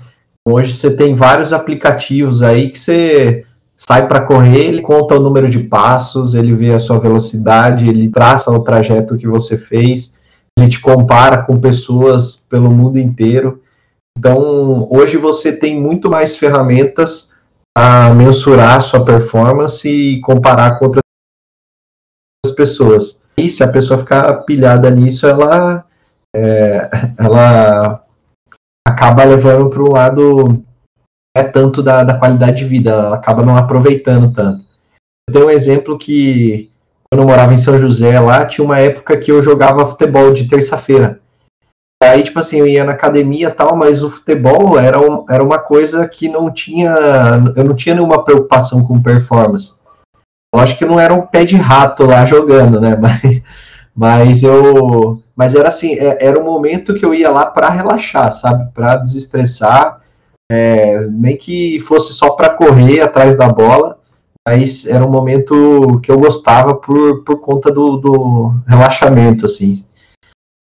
[0.43, 3.44] Hoje você tem vários aplicativos aí que você
[3.87, 8.09] sai para correr, ele conta o número de passos, ele vê a sua velocidade, ele
[8.09, 10.15] traça o trajeto que você fez,
[10.57, 13.61] a gente compara com pessoas pelo mundo inteiro.
[14.17, 17.31] Então, hoje você tem muito mais ferramentas
[17.77, 21.03] a mensurar a sua performance e comparar com outras
[22.55, 23.21] pessoas.
[23.37, 25.83] E se a pessoa ficar pilhada nisso, ela,
[26.33, 28.03] é, ela
[28.87, 30.63] acaba levando para um lado
[31.35, 34.63] é tanto da, da qualidade de vida, ela acaba não aproveitando tanto.
[35.27, 36.71] Eu tenho um exemplo que
[37.11, 40.47] quando eu morava em São José lá, tinha uma época que eu jogava futebol de
[40.47, 41.19] terça-feira.
[42.01, 45.59] Aí, tipo assim, eu ia na academia tal, mas o futebol era, um, era uma
[45.59, 46.93] coisa que não tinha.
[47.55, 49.73] Eu não tinha nenhuma preocupação com performance.
[50.53, 52.95] Lógico que não era um pé de rato lá jogando, né?
[53.01, 53.41] Mas,
[53.97, 55.21] mas eu.
[55.33, 58.69] Mas era assim, é, era um momento que eu ia lá para relaxar, sabe?
[58.73, 59.94] Para desestressar
[60.51, 63.99] é, nem que fosse só para correr atrás da bola,
[64.47, 69.83] mas era um momento que eu gostava por, por conta do, do relaxamento, assim.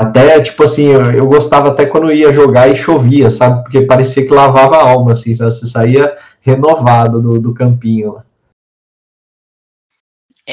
[0.00, 3.62] Até, tipo assim, eu, eu, gostava até quando ia jogar e chovia, sabe?
[3.62, 8.16] Porque parecia que lavava a alma, assim, você saía renovado do, do campinho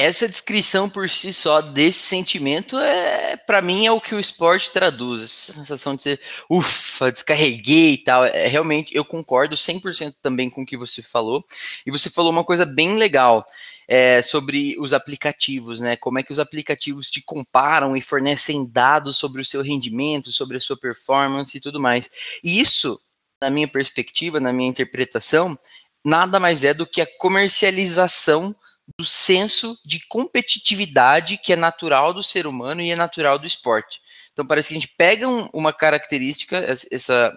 [0.00, 4.70] essa descrição por si só desse sentimento é, para mim, é o que o esporte
[4.70, 5.22] traduz.
[5.22, 8.24] Essa sensação de ser, ufa, descarreguei e tal.
[8.24, 11.44] É, realmente, eu concordo 100% também com o que você falou.
[11.84, 13.44] E você falou uma coisa bem legal
[13.86, 15.96] é, sobre os aplicativos, né?
[15.96, 20.56] Como é que os aplicativos te comparam e fornecem dados sobre o seu rendimento, sobre
[20.56, 22.08] a sua performance e tudo mais.
[22.42, 22.98] E isso,
[23.40, 25.58] na minha perspectiva, na minha interpretação,
[26.04, 28.56] nada mais é do que a comercialização
[28.98, 34.00] do senso de competitividade que é natural do ser humano e é natural do esporte.
[34.32, 36.56] Então parece que a gente pega um, uma característica,
[36.90, 37.32] essa,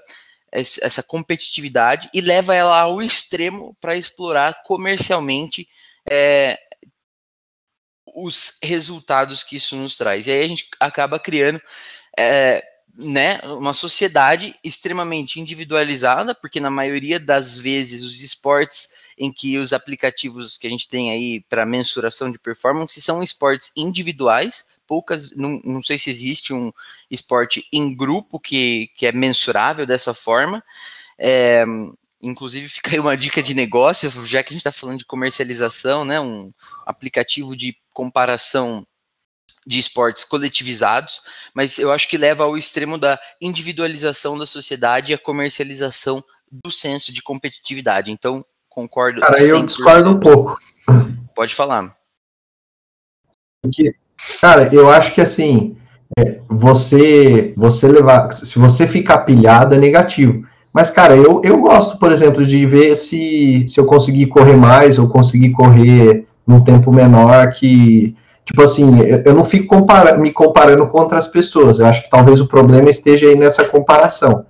[0.51, 5.67] essa competitividade, e leva ela ao extremo para explorar comercialmente
[6.09, 6.57] é,
[8.15, 10.27] os resultados que isso nos traz.
[10.27, 11.61] E aí a gente acaba criando
[12.17, 12.63] é,
[12.95, 19.73] né, uma sociedade extremamente individualizada, porque na maioria das vezes os esportes em que os
[19.73, 25.61] aplicativos que a gente tem aí para mensuração de performance são esportes individuais, poucas, não,
[25.63, 26.71] não sei se existe um
[27.09, 30.63] esporte em grupo que, que é mensurável dessa forma.
[31.17, 31.63] É,
[32.21, 36.05] inclusive fica aí uma dica de negócio, já que a gente está falando de comercialização,
[36.05, 36.51] né, um
[36.85, 38.85] aplicativo de comparação
[39.65, 41.21] de esportes coletivizados,
[41.53, 46.71] mas eu acho que leva ao extremo da individualização da sociedade e a comercialização do
[46.71, 48.11] senso de competitividade.
[48.11, 49.21] Então, concordo.
[49.21, 49.49] Cara, 100%.
[49.49, 50.57] eu discordo um pouco.
[51.35, 51.95] Pode falar.
[53.61, 53.95] Porque,
[54.41, 55.77] cara, eu acho que assim,
[56.17, 60.45] é, você, você levar, se você ficar pilhado é negativo.
[60.73, 64.97] Mas, cara, eu, eu gosto, por exemplo, de ver se, se eu conseguir correr mais
[64.97, 68.15] ou conseguir correr num tempo menor que
[68.45, 71.79] tipo assim, eu não fico compara me comparando com outras pessoas.
[71.79, 74.45] Eu acho que talvez o problema esteja aí nessa comparação.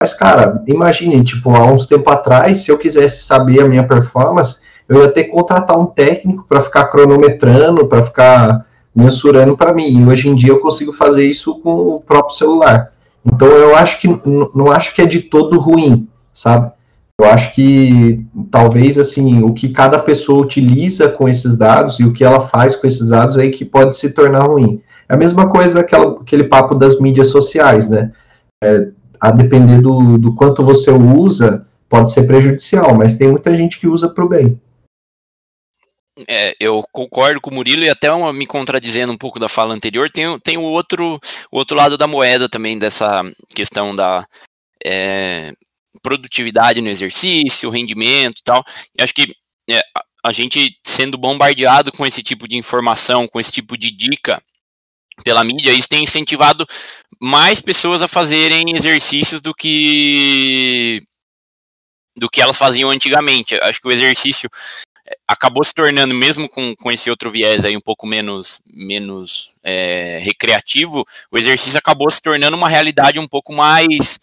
[0.00, 4.60] Mas, cara, imagine, tipo, há uns tempo atrás, se eu quisesse saber a minha performance,
[4.88, 10.00] eu ia ter que contratar um técnico para ficar cronometrando, para ficar mensurando para mim.
[10.00, 12.92] E hoje em dia eu consigo fazer isso com o próprio celular.
[13.24, 14.08] Então eu acho que
[14.54, 16.70] não acho que é de todo ruim, sabe?
[17.20, 22.12] Eu acho que talvez assim o que cada pessoa utiliza com esses dados e o
[22.12, 24.80] que ela faz com esses dados aí que pode se tornar ruim.
[25.08, 28.12] É a mesma coisa aquela, aquele papo das mídias sociais, né?
[28.62, 28.88] É,
[29.20, 33.86] a depender do, do quanto você usa, pode ser prejudicial, mas tem muita gente que
[33.86, 34.60] usa para o bem.
[36.26, 40.10] É, eu concordo com o Murilo e até me contradizendo um pouco da fala anterior,
[40.10, 41.18] tem, tem o outro,
[41.50, 43.22] o outro lado da moeda também dessa
[43.54, 44.26] questão da
[44.84, 45.52] é,
[46.02, 48.64] produtividade no exercício, rendimento e tal.
[48.98, 49.32] Acho que
[49.70, 49.80] é,
[50.24, 54.42] a gente sendo bombardeado com esse tipo de informação, com esse tipo de dica
[55.24, 56.66] pela mídia, isso tem incentivado
[57.20, 61.02] mais pessoas a fazerem exercícios do que
[62.16, 63.54] do que elas faziam antigamente.
[63.62, 64.50] Acho que o exercício
[65.06, 69.52] é, acabou se tornando, mesmo com, com esse outro viés aí um pouco menos, menos
[69.62, 74.18] é, recreativo, o exercício acabou se tornando uma realidade um pouco mais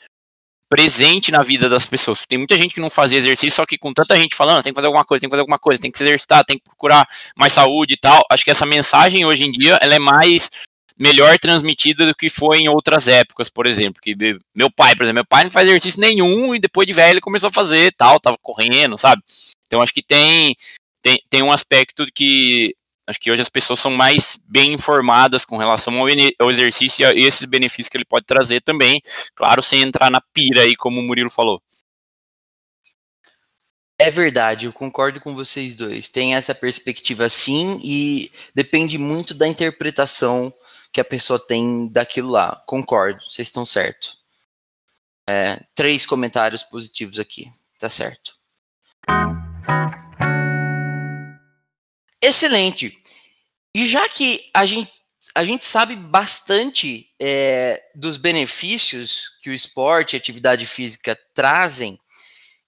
[0.70, 2.26] presente na vida das pessoas.
[2.28, 4.76] Tem muita gente que não fazia exercício, só que com tanta gente falando, tem que
[4.76, 7.08] fazer alguma coisa, tem que fazer alguma coisa, tem que se exercitar, tem que procurar
[7.38, 8.26] mais saúde e tal.
[8.30, 10.50] Acho que essa mensagem hoje em dia ela é mais
[10.98, 14.02] melhor transmitida do que foi em outras épocas, por exemplo.
[14.02, 14.16] Que
[14.54, 17.22] meu pai, por exemplo, meu pai não faz exercício nenhum e depois de velho ele
[17.22, 19.22] começou a fazer tal, tava correndo, sabe?
[19.68, 20.56] Então acho que tem
[21.02, 22.74] tem, tem um aspecto que
[23.08, 26.08] Acho que hoje as pessoas são mais bem informadas com relação ao,
[26.40, 29.00] ao exercício e esses benefícios que ele pode trazer também,
[29.36, 31.62] claro, sem entrar na pira aí, como o Murilo falou.
[34.00, 36.10] É verdade, eu concordo com vocês dois.
[36.10, 40.54] Tem essa perspectiva sim, e depende muito da interpretação
[40.96, 42.56] que a pessoa tem daquilo lá.
[42.66, 44.18] Concordo, vocês estão certos.
[45.28, 48.34] É, três comentários positivos aqui, tá certo.
[52.22, 52.98] Excelente.
[53.76, 54.90] E já que a gente,
[55.36, 62.00] a gente sabe bastante é, dos benefícios que o esporte e atividade física trazem,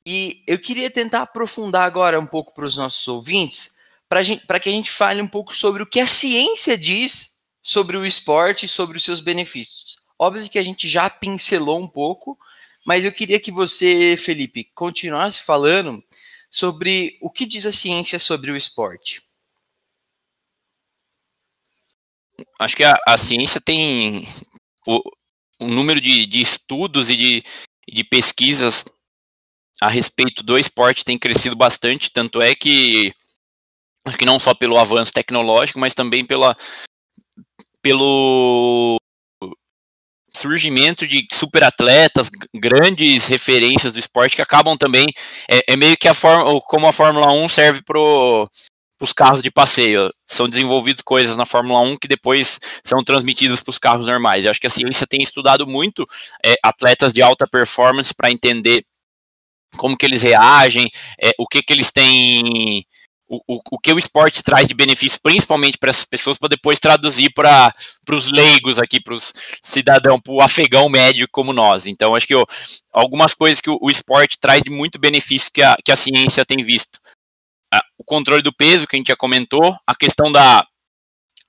[0.05, 3.78] e eu queria tentar aprofundar agora um pouco para os nossos ouvintes,
[4.09, 7.36] para que a gente fale um pouco sobre o que a ciência diz
[7.68, 9.97] sobre o esporte e sobre os seus benefícios.
[10.18, 12.39] Óbvio que a gente já pincelou um pouco,
[12.86, 16.01] mas eu queria que você, Felipe, continuasse falando
[16.49, 19.22] sobre o que diz a ciência sobre o esporte.
[22.57, 24.26] acho que a, a ciência tem
[24.88, 25.01] o,
[25.59, 27.43] o número de, de estudos e de,
[27.91, 28.86] de pesquisas
[29.82, 33.13] a respeito do esporte tem crescido bastante, tanto é que
[34.05, 36.55] acho que não só pelo avanço tecnológico, mas também pela,
[37.88, 38.97] pelo
[40.35, 45.05] surgimento de superatletas, grandes referências do esporte que acabam também
[45.49, 48.49] é, é meio que a forma como a Fórmula 1 serve pro
[48.99, 50.09] os carros de passeio.
[50.27, 54.43] São desenvolvidas coisas na Fórmula 1 que depois são transmitidas para os carros normais.
[54.43, 56.05] Eu acho que a ciência tem estudado muito
[56.43, 58.83] é, atletas de alta performance para entender
[59.77, 60.89] como que eles reagem,
[61.23, 62.83] é, o que que eles têm,
[63.28, 67.32] o, o, que o esporte traz de benefício, principalmente para essas pessoas, para depois traduzir
[67.34, 67.73] para
[68.09, 71.88] os leigos aqui, para os cidadãos, para o afegão médio como nós.
[71.88, 72.45] Então, acho que ó,
[72.91, 76.45] algumas coisas que o, o, esporte traz de muito benefício que a, que a ciência
[76.45, 76.99] tem visto
[77.97, 80.65] o controle do peso, que a gente já comentou, a questão da,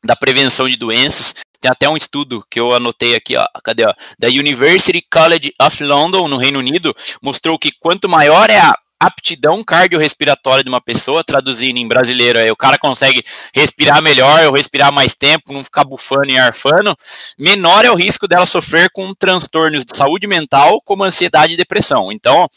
[0.03, 1.35] da prevenção de doenças.
[1.61, 5.83] Tem até um estudo que eu anotei aqui, ó, cadê, ó, da University College of
[5.83, 11.23] London, no Reino Unido, mostrou que quanto maior é a, aptidão cardiorrespiratória de uma pessoa,
[11.23, 13.25] traduzindo em brasileiro, aí o cara consegue
[13.55, 16.97] respirar melhor, ou respirar mais tempo, não ficar bufando e arfando,
[17.39, 22.11] menor é o risco dela sofrer com transtornos de saúde mental, como ansiedade e depressão.
[22.11, 22.49] Então,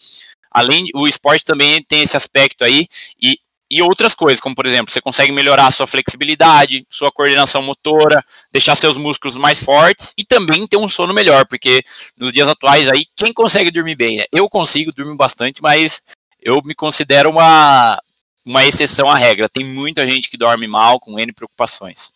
[0.52, 2.88] além o esporte também tem esse aspecto aí
[3.22, 3.38] e
[3.72, 8.22] e outras coisas, como por exemplo, você consegue melhorar a sua flexibilidade, sua coordenação motora,
[8.52, 11.82] deixar seus músculos mais fortes e também ter um sono melhor, porque
[12.18, 14.18] nos dias atuais aí, quem consegue dormir bem?
[14.18, 14.26] Né?
[14.30, 16.02] Eu consigo dormir bastante, mas
[16.42, 18.02] eu me considero uma,
[18.46, 19.50] uma exceção à regra.
[19.50, 22.14] Tem muita gente que dorme mal com N preocupações.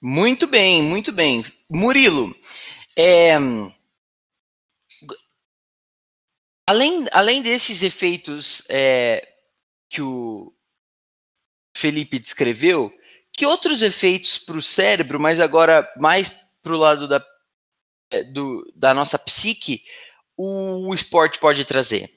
[0.00, 1.44] Muito bem, muito bem.
[1.70, 2.34] Murilo,
[2.96, 3.38] é,
[6.66, 9.28] Além, além desses efeitos é,
[9.88, 10.54] que o
[11.76, 12.90] Felipe descreveu,
[13.32, 16.30] que outros efeitos para o cérebro, mas agora mais
[16.62, 17.24] para o lado da,
[18.10, 19.84] é, do, da nossa psique,
[20.88, 22.10] o, esporte pode trazer?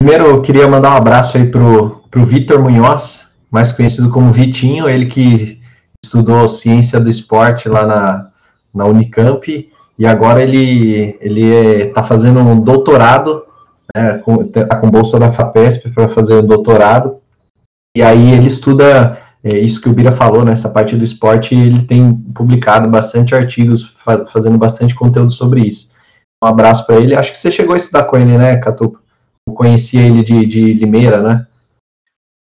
[0.00, 4.88] Primeiro, eu queria mandar um abraço aí pro, pro Vitor Munhoz, mais conhecido como Vitinho,
[4.88, 5.60] ele que
[6.04, 8.28] estudou ciência do esporte lá na,
[8.74, 11.44] na Unicamp e agora ele ele
[11.88, 13.42] está fazendo um doutorado,
[13.94, 17.20] né, com, tá com bolsa da FAPESP para fazer um doutorado,
[17.96, 21.54] e aí ele estuda é, isso que o Bira falou, nessa né, parte do esporte,
[21.54, 25.89] ele tem publicado bastante artigos, fa fazendo bastante conteúdo sobre isso.
[26.42, 28.98] Um abraço para ele, acho que você chegou a estudar com ele, né, Catu?
[29.46, 31.46] Eu conhecia ele de, de Limeira, né?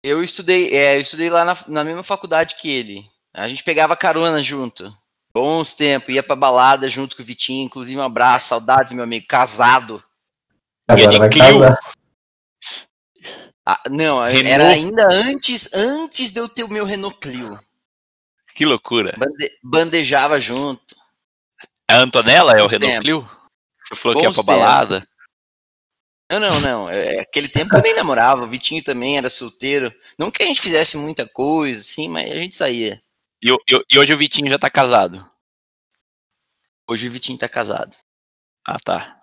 [0.03, 3.05] Eu estudei, é, eu estudei lá na, na mesma faculdade que ele.
[3.35, 4.93] A gente pegava carona junto.
[5.35, 9.27] Bons tempos, ia pra balada junto com o Vitinho, inclusive um abraço, saudades, meu amigo,
[9.29, 10.03] casado.
[10.87, 11.79] Agora vai casar.
[13.67, 14.49] Ah, não, Renault.
[14.49, 17.59] era ainda antes, antes de eu ter o meu Renault Clio.
[18.55, 19.15] Que loucura.
[19.19, 20.97] Bande, bandejava junto.
[21.87, 23.01] A Antonella é o Renault tempos.
[23.01, 23.38] Clio?
[23.89, 25.03] Você falou Bons que ia pra balada.
[26.31, 26.91] Não, não, não.
[26.91, 29.93] É, aquele tempo eu nem namorava, o Vitinho também era solteiro.
[30.19, 33.01] Não que a gente fizesse muita coisa, assim, mas a gente saía.
[33.43, 35.27] E, e, e, hoje o Vitinho já tá casado?
[36.87, 37.97] Hoje o Vitinho tá casado.
[38.67, 39.17] Ah, tá.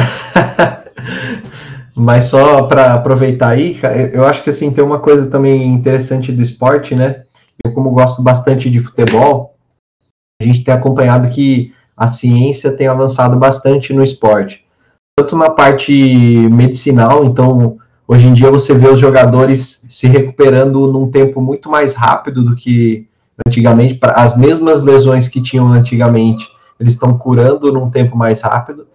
[1.94, 3.78] Mas só para aproveitar aí,
[4.12, 7.26] eu acho que assim tem uma coisa também interessante do esporte, né?
[7.64, 9.58] Eu como gosto bastante de futebol,
[10.40, 14.64] a gente tem acompanhado que a ciência tem avançado bastante no esporte,
[15.16, 15.92] tanto na parte
[16.48, 17.78] medicinal, então
[18.10, 22.56] Hoje em dia você vê os jogadores se recuperando num tempo muito mais rápido do
[22.56, 23.06] que
[23.46, 23.98] antigamente.
[24.02, 26.48] As mesmas lesões que tinham antigamente,
[26.80, 28.86] eles estão curando num tempo mais rápido.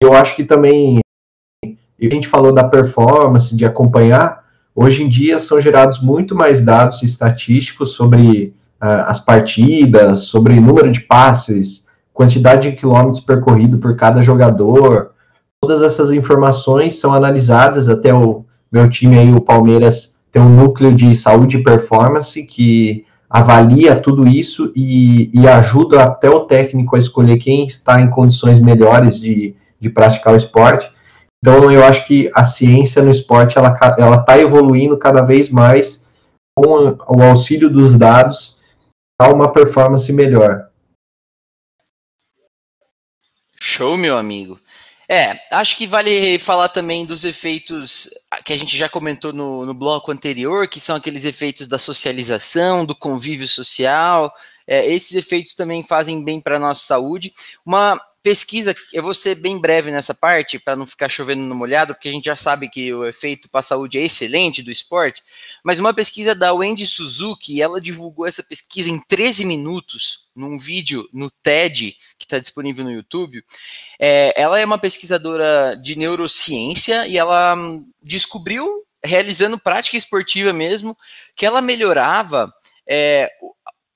[0.00, 1.00] Eu acho que também,
[1.64, 7.02] a gente falou da performance, de acompanhar, hoje em dia são gerados muito mais dados
[7.02, 11.83] estatísticos sobre uh, as partidas, sobre número de passes,
[12.14, 15.12] quantidade de quilômetros percorrido por cada jogador,
[15.64, 20.94] Todas essas informações são analisadas até o meu time aí, o Palmeiras, tem um núcleo
[20.94, 26.98] de saúde e performance que avalia tudo isso e, e ajuda até o técnico a
[26.98, 30.92] escolher quem está em condições melhores de, de praticar o esporte.
[31.42, 33.74] Então, eu acho que a ciência no esporte ela
[34.20, 36.04] está evoluindo cada vez mais
[36.54, 38.60] com o auxílio dos dados
[39.18, 40.66] a uma performance melhor.
[43.66, 44.60] Show, meu amigo.
[45.08, 48.10] É, acho que vale falar também dos efeitos
[48.44, 52.84] que a gente já comentou no, no bloco anterior, que são aqueles efeitos da socialização,
[52.84, 54.30] do convívio social.
[54.66, 57.32] É, esses efeitos também fazem bem para a nossa saúde.
[57.64, 61.92] Uma pesquisa, eu vou ser bem breve nessa parte, para não ficar chovendo no molhado,
[61.92, 65.22] porque a gente já sabe que o efeito para a saúde é excelente do esporte,
[65.62, 71.06] mas uma pesquisa da Wendy Suzuki, ela divulgou essa pesquisa em 13 minutos, num vídeo
[71.12, 73.44] no TED, que está disponível no YouTube.
[74.00, 80.96] É, ela é uma pesquisadora de neurociência e ela hum, descobriu, realizando prática esportiva mesmo,
[81.36, 82.50] que ela melhorava
[82.88, 83.28] é,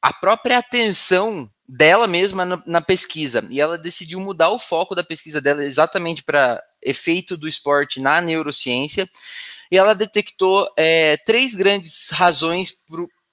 [0.03, 3.47] a própria atenção dela mesma na, na, pesquisa.
[3.51, 8.21] E ela decidiu mudar o foco da pesquisa dela exatamente para efeito do esporte na
[8.21, 9.09] neurociência.
[9.71, 12.73] E ela detectou é, três grandes razões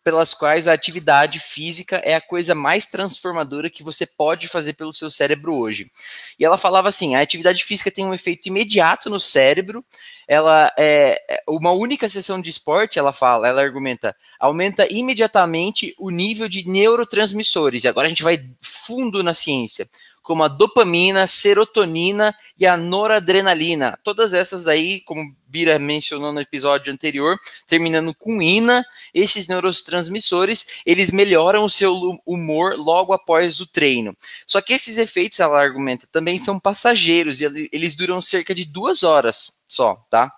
[0.06, 4.94] pelas quais a atividade física é a coisa mais transformadora que você pode fazer pelo
[4.94, 5.92] seu cérebro hoje.
[6.40, 9.84] E ela falava assim: a atividade física tem um efeito imediato no cérebro.
[10.28, 16.12] Ela é, é uma única sessão de esporte, ela fala, ela argumenta, aumenta imediatamente o
[16.12, 17.84] nível de neurotransmissores.
[17.84, 19.88] E agora a gente vai fundo na ciência.
[20.26, 23.98] Como a dopamina, serotonina e a noradrenalina.
[24.04, 31.12] Todas essas aí, como Bira mencionou no episódio anterior, terminando com ina, esses neurotransmissores, eles
[31.12, 31.94] melhoram o seu
[32.26, 34.18] humor logo após o treino.
[34.48, 39.04] Só que esses efeitos, ela argumenta, também são passageiros e eles duram cerca de duas
[39.04, 40.32] horas só, tá?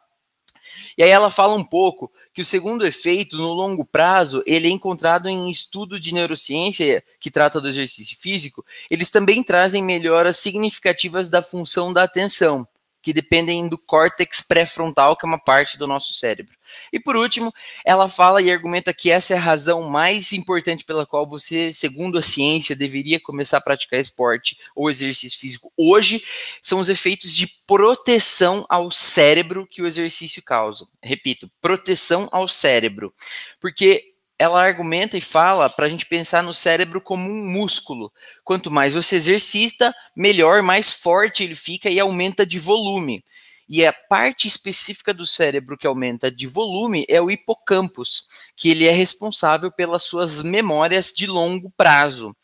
[0.98, 4.72] E aí ela fala um pouco que o segundo efeito, no longo prazo, ele é
[4.72, 11.30] encontrado em estudo de neurociência que trata do exercício físico, eles também trazem melhoras significativas
[11.30, 12.68] da função da atenção
[13.08, 16.54] que dependem do córtex pré-frontal, que é uma parte do nosso cérebro.
[16.92, 17.54] E por último,
[17.86, 22.18] ela fala e argumenta que essa é a razão mais importante pela qual você, segundo
[22.18, 26.22] a ciência, deveria começar a praticar esporte ou exercício físico hoje,
[26.62, 30.86] são os efeitos de proteção ao cérebro que o exercício causa.
[31.02, 33.14] Repito, proteção ao cérebro.
[33.62, 34.07] Porque
[34.40, 38.12] ela argumenta e fala para a gente pensar no cérebro como um músculo.
[38.44, 43.24] Quanto mais você exercita, melhor, mais forte ele fica e aumenta de volume.
[43.68, 48.86] E a parte específica do cérebro que aumenta de volume é o hippocampus, que ele
[48.86, 52.36] é responsável pelas suas memórias de longo prazo.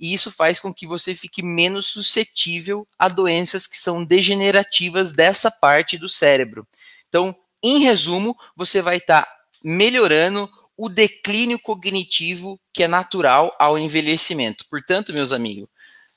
[0.00, 5.50] E isso faz com que você fique menos suscetível a doenças que são degenerativas dessa
[5.50, 6.66] parte do cérebro.
[7.08, 9.32] Então, em resumo, você vai estar tá
[9.62, 14.64] melhorando o declínio cognitivo que é natural ao envelhecimento.
[14.68, 15.68] Portanto, meus amigos,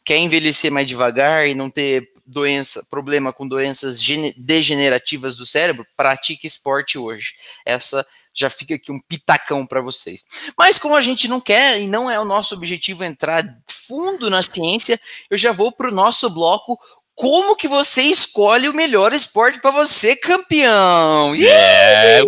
[0.03, 4.01] quer envelhecer mais devagar e não ter doença, problema com doenças
[4.35, 7.33] degenerativas do cérebro, pratique esporte hoje.
[7.65, 10.23] Essa já fica aqui um pitacão para vocês.
[10.57, 14.43] Mas como a gente não quer e não é o nosso objetivo entrar fundo na
[14.43, 14.99] ciência,
[15.29, 16.77] eu já vou para o nosso bloco
[17.15, 21.35] como que você escolhe o melhor esporte para você, campeão?
[21.35, 22.23] Yeah!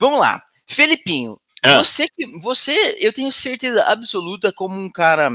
[0.00, 0.42] Vamos lá.
[0.66, 1.78] Felipinho, ah.
[1.78, 2.06] Você,
[2.40, 5.30] você, eu tenho certeza absoluta, como um cara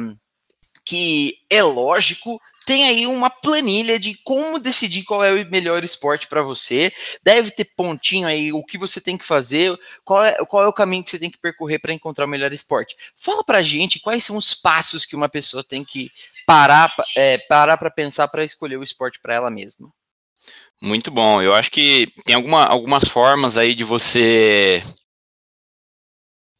[0.85, 6.27] que é lógico, tem aí uma planilha de como decidir qual é o melhor esporte
[6.27, 6.93] para você.
[7.23, 9.75] Deve ter pontinho aí o que você tem que fazer,
[10.05, 12.53] qual é, qual é o caminho que você tem que percorrer para encontrar o melhor
[12.53, 12.95] esporte.
[13.15, 16.07] Fala para gente quais são os passos que uma pessoa tem que
[16.45, 19.91] parar é, parar para pensar para escolher o esporte para ela mesma.
[20.79, 21.41] Muito bom.
[21.41, 24.83] Eu acho que tem alguma, algumas formas aí de você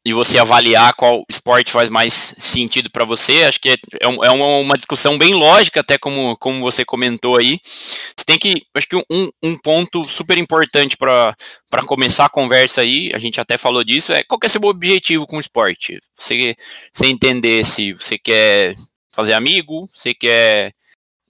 [0.06, 3.44] e você avaliar qual esporte faz mais sentido para você.
[3.44, 7.60] Acho que é, é, é uma discussão bem lógica, até como, como você comentou aí.
[7.64, 11.36] Você tem que, acho que um, um ponto super importante para
[11.86, 15.28] começar a conversa aí, a gente até falou disso, é qual que é seu objetivo
[15.28, 16.00] com o esporte?
[16.18, 16.56] Você,
[16.94, 18.76] você entender se você quer
[19.14, 20.72] fazer amigo, você quer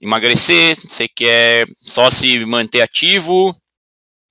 [0.00, 3.54] emagrecer, você quer só se manter ativo,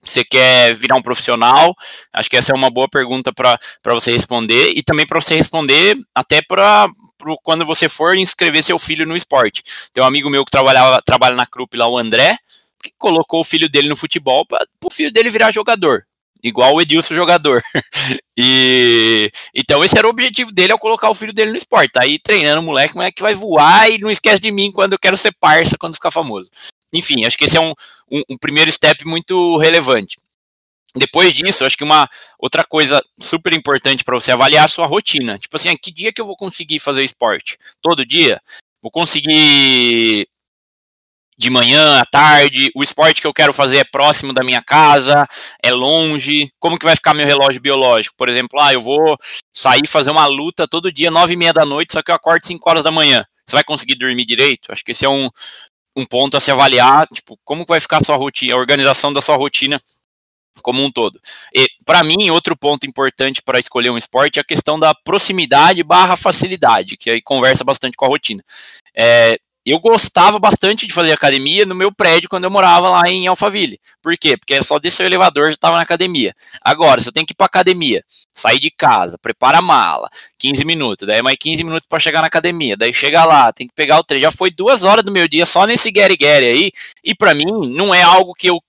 [0.04, 1.76] você quer virar um profissional?
[2.14, 3.60] Acho que essa é uma boa pergunta para
[3.94, 6.90] você responder e também para você responder até para
[7.44, 9.62] quando você for inscrever seu filho no esporte.
[9.94, 12.38] Tem um amigo meu que trabalhava, trabalha na Krupp lá, o André,
[12.82, 16.06] que colocou o filho dele no futebol para o filho dele virar jogador.
[16.42, 17.62] Igual o Edilson jogador.
[18.38, 21.92] e então esse era o objetivo dele ao colocar o filho dele no esporte.
[21.92, 24.94] Tá aí treinando o moleque, o moleque vai voar e não esquece de mim quando
[24.94, 26.50] eu quero ser parça, quando ficar famoso.
[26.94, 27.74] Enfim, acho que esse é um,
[28.12, 30.18] um, um primeiro step muito relevante.
[30.96, 32.10] Depois disso, acho que uma
[32.40, 35.38] outra coisa super importante para você avaliar a sua rotina.
[35.38, 37.58] Tipo assim, que dia que eu vou conseguir fazer esporte?
[37.82, 38.42] Todo dia?
[38.82, 40.28] Vou conseguir
[41.40, 45.26] de manhã, à tarde, o esporte que eu quero fazer é próximo da minha casa,
[45.64, 48.18] é longe, como que vai ficar meu relógio biológico?
[48.18, 49.18] Por exemplo, ah, eu vou
[49.56, 52.46] sair fazer uma luta todo dia, nove e meia da noite, só que eu acordo
[52.46, 53.26] cinco horas da manhã.
[53.48, 54.70] Você vai conseguir dormir direito?
[54.70, 55.30] Acho que esse é um,
[55.96, 59.22] um ponto a se avaliar, tipo, como vai ficar a sua rotina, a organização da
[59.22, 59.82] sua rotina
[60.62, 61.20] como um todo.
[61.54, 65.84] E para mim, outro ponto importante para escolher um esporte é a questão da proximidade
[65.84, 68.44] barra facilidade, que aí conversa bastante com a rotina.
[68.96, 69.40] É,
[69.72, 73.80] eu gostava bastante de fazer academia no meu prédio quando eu morava lá em Alphaville.
[74.02, 74.38] Por quê?
[74.38, 76.34] Porque é só descer o elevador já estava na academia.
[76.62, 78.04] Agora, você tem que ir para academia,
[78.34, 82.28] sair de casa, prepara a mala, 15 minutos, daí mais 15 minutos para chegar na
[82.28, 84.20] academia, daí chega lá, tem que pegar o trem.
[84.20, 86.72] Já foi duas horas do meu dia só nesse Gary Gary aí,
[87.04, 88.60] e para mim não é algo que eu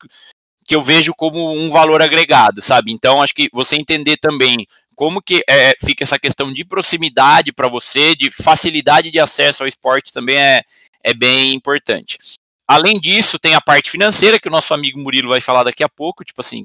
[0.66, 2.92] que eu vejo como um valor agregado, sabe?
[2.92, 7.66] Então, acho que você entender também como que é, fica essa questão de proximidade para
[7.66, 10.62] você, de facilidade de acesso ao esporte também é,
[11.02, 12.18] é bem importante.
[12.66, 15.88] Além disso, tem a parte financeira, que o nosso amigo Murilo vai falar daqui a
[15.88, 16.64] pouco, tipo assim,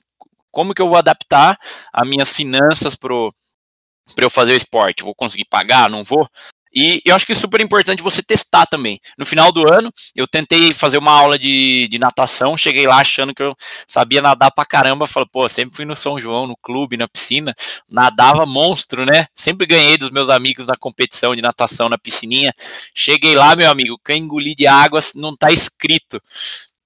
[0.52, 1.58] como que eu vou adaptar
[1.92, 5.04] as minhas finanças para eu fazer o esporte?
[5.04, 5.90] Vou conseguir pagar?
[5.90, 6.30] Não vou?
[6.76, 9.00] E eu acho que é super importante você testar também.
[9.18, 13.34] No final do ano, eu tentei fazer uma aula de, de natação, cheguei lá achando
[13.34, 13.56] que eu
[13.88, 15.08] sabia nadar pra caramba.
[15.08, 17.54] Falei, pô, sempre fui no São João, no clube, na piscina,
[17.90, 19.28] nadava monstro, né?
[19.34, 22.54] Sempre ganhei dos meus amigos na competição de natação na piscininha.
[22.94, 26.22] Cheguei lá, meu amigo, quem engolir de água não tá escrito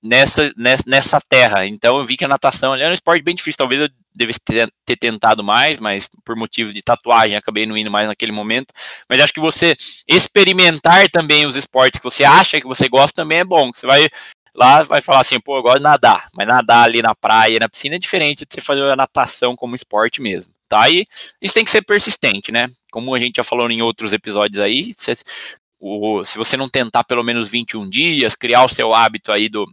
[0.03, 1.65] nessa, nessa, nessa terra.
[1.65, 3.57] Então eu vi que a natação era um esporte bem difícil.
[3.57, 3.89] Talvez eu
[4.19, 8.31] devesse ter, ter, tentado mais, mas por motivo de tatuagem acabei não indo mais naquele
[8.31, 8.73] momento.
[9.09, 9.75] Mas acho que você
[10.07, 13.71] experimentar também os esportes que você acha que você gosta também é bom.
[13.73, 14.09] Você vai
[14.53, 17.69] lá vai falar assim, pô, eu gosto de nadar, mas nadar ali na praia, na
[17.69, 20.89] piscina é diferente de você fazer a natação como esporte mesmo, tá?
[20.89, 21.05] E
[21.41, 22.67] isso tem que ser persistente, né?
[22.91, 25.13] Como a gente já falou em outros episódios aí, se,
[25.79, 29.65] o, se você não tentar pelo menos 21 dias, criar o seu hábito aí do,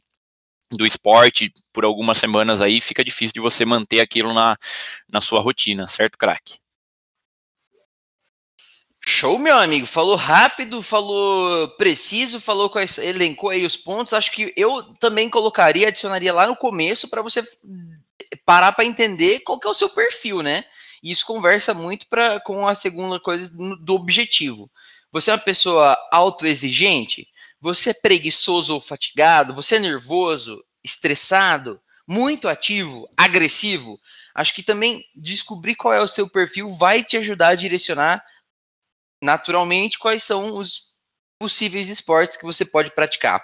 [0.71, 4.57] do esporte por algumas semanas aí, fica difícil de você manter aquilo na,
[5.09, 6.59] na sua rotina, certo, craque?
[9.09, 9.87] Show, meu amigo.
[9.87, 14.13] Falou rápido, falou preciso, falou quais, elencou aí os pontos.
[14.13, 17.41] Acho que eu também colocaria, adicionaria lá no começo para você
[18.45, 20.65] parar para entender qual que é o seu perfil, né?
[21.03, 23.49] E isso conversa muito pra, com a segunda coisa
[23.81, 24.69] do objetivo.
[25.13, 27.29] Você é uma pessoa autoexigente?
[27.61, 29.55] Você é preguiçoso ou fatigado?
[29.55, 33.99] Você é nervoso, estressado, muito ativo, agressivo?
[34.35, 38.25] Acho que também descobrir qual é o seu perfil vai te ajudar a direcionar
[39.23, 40.95] naturalmente quais são os
[41.41, 43.43] possíveis esportes que você pode praticar.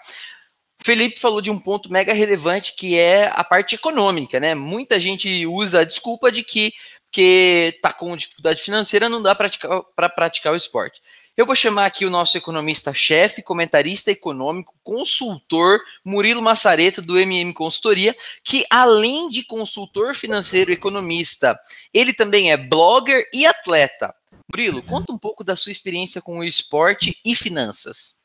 [0.85, 4.55] Felipe falou de um ponto mega relevante que é a parte econômica, né?
[4.55, 6.73] Muita gente usa a desculpa de que
[7.13, 9.83] porque tá com dificuldade financeira não dá para praticar,
[10.15, 10.99] praticar o esporte.
[11.35, 18.15] Eu vou chamar aqui o nosso economista-chefe, comentarista econômico, consultor Murilo Massareto, do MM Consultoria,
[18.45, 21.59] que além de consultor financeiro e economista,
[21.93, 24.15] ele também é blogger e atleta.
[24.55, 28.17] Murilo, conta um pouco da sua experiência com o esporte e finanças.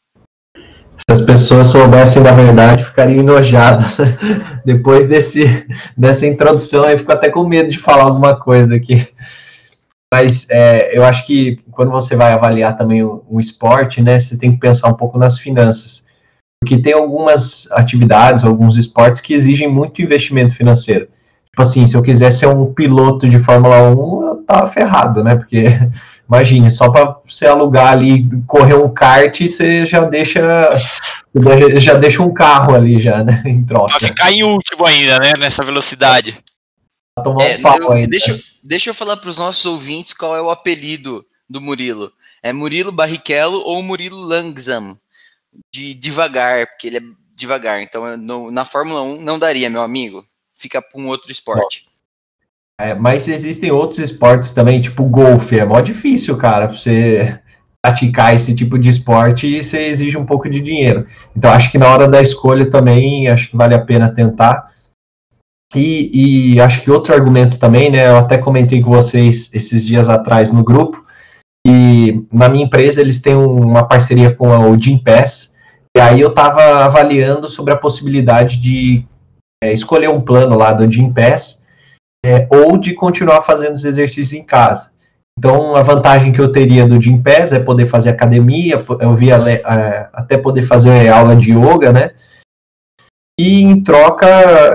[0.54, 3.96] Se as pessoas soubessem da verdade, ficariam enojadas.
[4.66, 9.08] Depois desse, dessa introdução, eu fico até com medo de falar alguma coisa aqui.
[10.14, 14.38] Mas é, eu acho que quando você vai avaliar também o, o, esporte, né, você
[14.38, 16.06] tem que pensar um pouco nas finanças.
[16.62, 21.08] Porque tem algumas atividades, alguns esportes que exigem muito investimento financeiro.
[21.50, 25.36] Tipo assim, se eu quiser ser um piloto de Fórmula 1, eu tava ferrado, né?
[25.36, 25.66] Porque,
[26.28, 30.42] imagine, só para você alugar ali, correr um kart, você já deixa.
[31.80, 33.44] Já deixa um carro ali já, né?
[33.46, 33.88] Em troca.
[33.88, 35.34] Pra ficar em último ainda, né?
[35.38, 36.36] Nessa velocidade.
[37.24, 38.08] Tomar é, um pau eu, ainda.
[38.08, 42.12] Deixa, deixa eu falar para os nossos ouvintes qual é o apelido do Murilo.
[42.42, 44.98] É Murilo Barrichello ou Murilo Langsam?
[45.72, 47.02] De devagar, porque ele é
[47.36, 47.82] devagar.
[47.82, 50.24] Então, no, na Fórmula 1 não daria, meu amigo.
[50.54, 51.86] Fica para um outro esporte.
[52.80, 55.58] É, mas existem outros esportes também, tipo golfe.
[55.58, 57.40] É mó difícil, cara, pra você
[57.82, 61.08] praticar esse tipo de esporte e você exige um pouco de dinheiro.
[61.36, 64.72] Então, acho que na hora da escolha também, acho que vale a pena tentar.
[65.76, 68.08] E, e, acho que outro argumento também, né?
[68.08, 71.06] Eu até comentei com vocês esses dias atrás no grupo.
[71.66, 75.56] E na minha empresa eles têm uma parceria com o Gym Pass.
[75.96, 79.06] E aí eu estava avaliando sobre a possibilidade de
[79.62, 81.66] é, escolher um plano lá do Gym Pass
[82.26, 84.92] é, ou de continuar fazendo os exercícios em casa.
[85.38, 89.38] Então, a vantagem que eu teria do Gym Pass é poder fazer academia, eu via
[90.12, 92.12] até poder fazer aula de yoga, né?
[93.40, 94.28] E em troca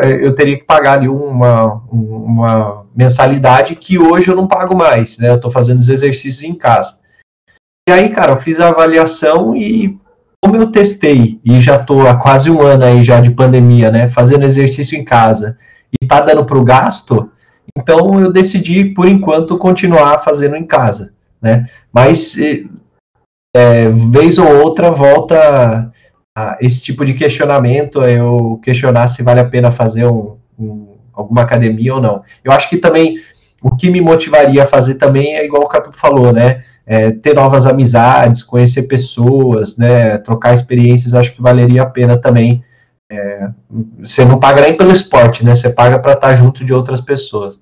[0.05, 5.19] eh, eu teria que pagar ali uma, uma mensalidade que hoje eu não pago mais,
[5.19, 5.31] né?
[5.31, 7.01] Eu estou fazendo os exercícios em casa.
[7.89, 9.99] E aí, cara, eu fiz a avaliação e
[10.41, 14.09] como eu testei e já estou há quase um ano aí já de pandemia, né?
[14.09, 15.59] Fazendo exercício em casa
[16.01, 17.31] e tá dando para o gasto,
[17.77, 21.69] então eu decidi por enquanto continuar fazendo em casa, né?
[21.93, 22.37] Mas
[23.55, 25.92] é, vez ou outra volta
[26.61, 31.95] esse tipo de questionamento, eu questionar se vale a pena fazer um, um, alguma academia
[31.95, 32.23] ou não.
[32.43, 33.23] Eu acho que também
[33.61, 36.65] o que me motivaria a fazer também é igual o Catu falou, né?
[36.85, 40.19] É, ter novas amizades, conhecer pessoas, né?
[40.19, 42.65] Trocar experiências, acho que valeria a pena também.
[43.11, 43.51] É,
[43.99, 45.55] você não paga nem pelo esporte, né?
[45.55, 47.61] Você paga para estar junto de outras pessoas.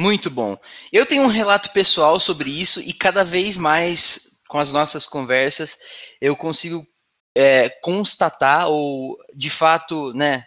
[0.00, 0.56] Muito bom.
[0.92, 5.78] Eu tenho um relato pessoal sobre isso e cada vez mais com as nossas conversas,
[6.20, 6.86] eu consigo
[7.34, 10.44] é, constatar ou, de fato, né,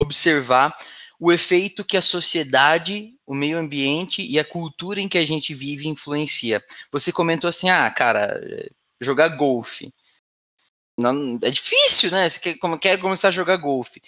[0.00, 0.72] observar
[1.18, 5.52] o efeito que a sociedade, o meio ambiente e a cultura em que a gente
[5.54, 6.62] vive influencia.
[6.92, 8.40] Você comentou assim, ah, cara,
[9.00, 9.92] jogar golfe.
[10.96, 12.28] Não, é difícil, né?
[12.28, 14.00] Você quer, quer começar a jogar golfe.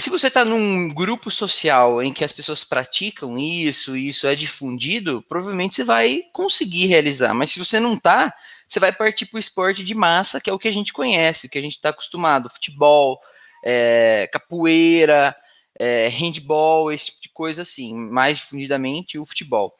[0.00, 4.36] Se você está num grupo social em que as pessoas praticam isso, e isso é
[4.36, 7.34] difundido, provavelmente você vai conseguir realizar.
[7.34, 8.32] Mas se você não está,
[8.66, 11.46] você vai partir para o esporte de massa, que é o que a gente conhece,
[11.46, 13.18] o que a gente está acostumado: futebol,
[13.64, 15.34] é, capoeira,
[15.78, 19.74] é, handball, esse tipo de coisa assim, mais difundidamente o futebol.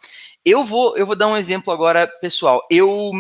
[0.45, 2.66] Eu vou, eu vou dar um exemplo agora, pessoal.
[2.69, 3.12] Eu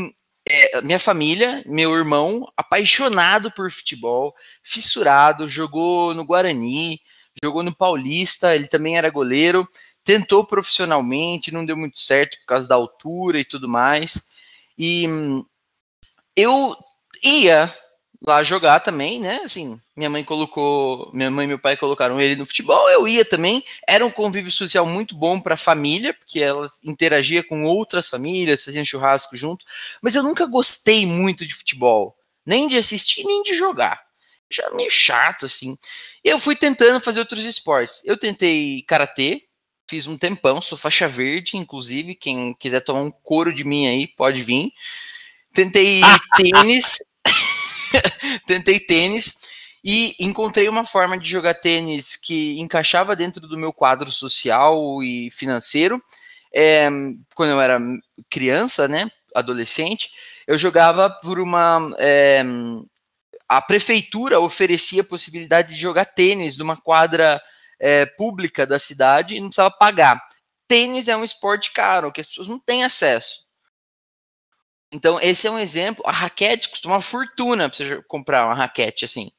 [0.48, 7.00] é, minha família, meu irmão, apaixonado por futebol, fissurado, jogou no Guarani,
[7.42, 9.68] jogou no Paulista, ele também era goleiro,
[10.02, 14.30] tentou profissionalmente, não deu muito certo por causa da altura e tudo mais.
[14.76, 15.44] E hum,
[16.34, 16.76] eu
[17.22, 17.72] ia
[18.26, 19.40] lá jogar também, né?
[19.44, 23.24] Assim, minha mãe colocou, minha mãe e meu pai colocaram ele no futebol, eu ia
[23.24, 23.62] também.
[23.86, 28.64] Era um convívio social muito bom para a família, porque ela interagia com outras famílias,
[28.64, 29.64] faziam churrasco junto,
[30.02, 34.00] mas eu nunca gostei muito de futebol, nem de assistir, nem de jogar.
[34.50, 35.76] Já meio chato assim.
[36.24, 38.02] E eu fui tentando fazer outros esportes.
[38.04, 39.42] Eu tentei karatê,
[39.88, 44.06] fiz um tempão, sou faixa verde, inclusive, quem quiser tomar um couro de mim aí,
[44.06, 44.72] pode vir.
[45.54, 46.00] Tentei
[46.36, 46.98] tênis,
[48.46, 49.40] tentei tênis
[49.84, 55.30] e encontrei uma forma de jogar tênis que encaixava dentro do meu quadro social e
[55.30, 56.02] financeiro.
[56.54, 56.88] É,
[57.34, 57.78] quando eu era
[58.30, 60.10] criança, né, adolescente,
[60.46, 61.94] eu jogava por uma.
[61.98, 62.42] É,
[63.48, 67.40] a prefeitura oferecia a possibilidade de jogar tênis numa quadra
[67.80, 70.22] é, pública da cidade e não precisava pagar.
[70.66, 73.47] Tênis é um esporte caro, que as pessoas não têm acesso.
[74.92, 76.02] Então, esse é um exemplo.
[76.06, 79.30] A raquete custa uma fortuna para você comprar uma raquete assim.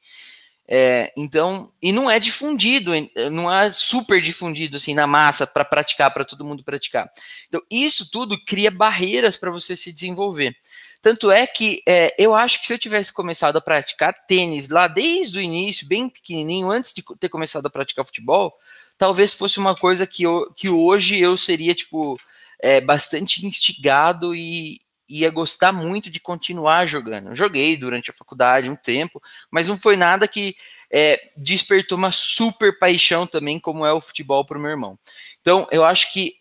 [0.72, 2.92] É, então, e não é difundido,
[3.32, 7.10] não é super difundido assim na massa para praticar, para todo mundo praticar.
[7.48, 10.54] Então, isso tudo cria barreiras para você se desenvolver.
[11.02, 14.86] Tanto é que é, eu acho que se eu tivesse começado a praticar tênis lá
[14.86, 18.54] desde o início, bem pequenininho, antes de ter começado a praticar futebol,
[18.96, 22.16] talvez fosse uma coisa que, eu, que hoje eu seria, tipo,
[22.62, 24.78] é, bastante instigado e,
[25.10, 27.34] ia gostar muito de continuar jogando.
[27.34, 30.54] joguei durante a faculdade um tempo, mas não foi nada que
[30.92, 34.98] é, despertou uma super paixão também, como é o futebol para o meu irmão.
[35.40, 36.34] Então, eu acho que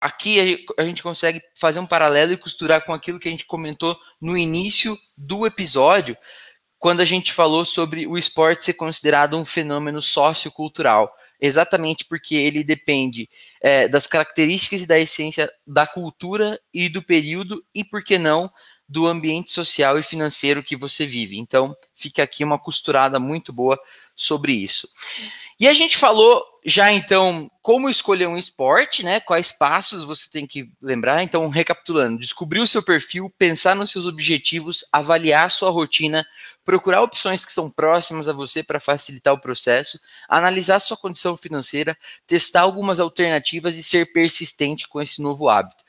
[0.00, 3.98] aqui a gente consegue fazer um paralelo e costurar com aquilo que a gente comentou
[4.20, 6.16] no início do episódio,
[6.78, 12.64] quando a gente falou sobre o esporte ser considerado um fenômeno sociocultural exatamente porque ele
[12.64, 13.28] depende
[13.62, 18.50] é, das características e da essência da cultura e do período, e por que não,
[18.88, 21.38] do ambiente social e financeiro que você vive.
[21.38, 23.78] Então, fica aqui uma costurada muito boa
[24.16, 24.88] sobre isso.
[25.60, 29.20] E a gente falou já então como escolher um esporte, né?
[29.20, 31.22] Quais passos você tem que lembrar.
[31.22, 36.26] Então, recapitulando: descobrir o seu perfil, pensar nos seus objetivos, avaliar sua rotina,
[36.64, 39.98] procurar opções que são próximas a você para facilitar o processo,
[40.28, 41.96] analisar sua condição financeira,
[42.26, 45.82] testar algumas alternativas e ser persistente com esse novo hábito.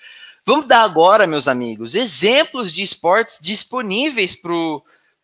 [0.46, 4.52] Vamos dar agora, meus amigos, exemplos de esportes disponíveis para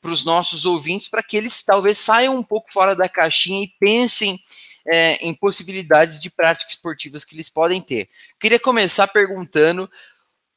[0.02, 3.74] para os nossos ouvintes, para que eles talvez saiam um pouco fora da caixinha e
[3.80, 4.40] pensem
[4.88, 8.10] é, em possibilidades de práticas esportivas que eles podem ter.
[8.40, 9.90] Queria começar perguntando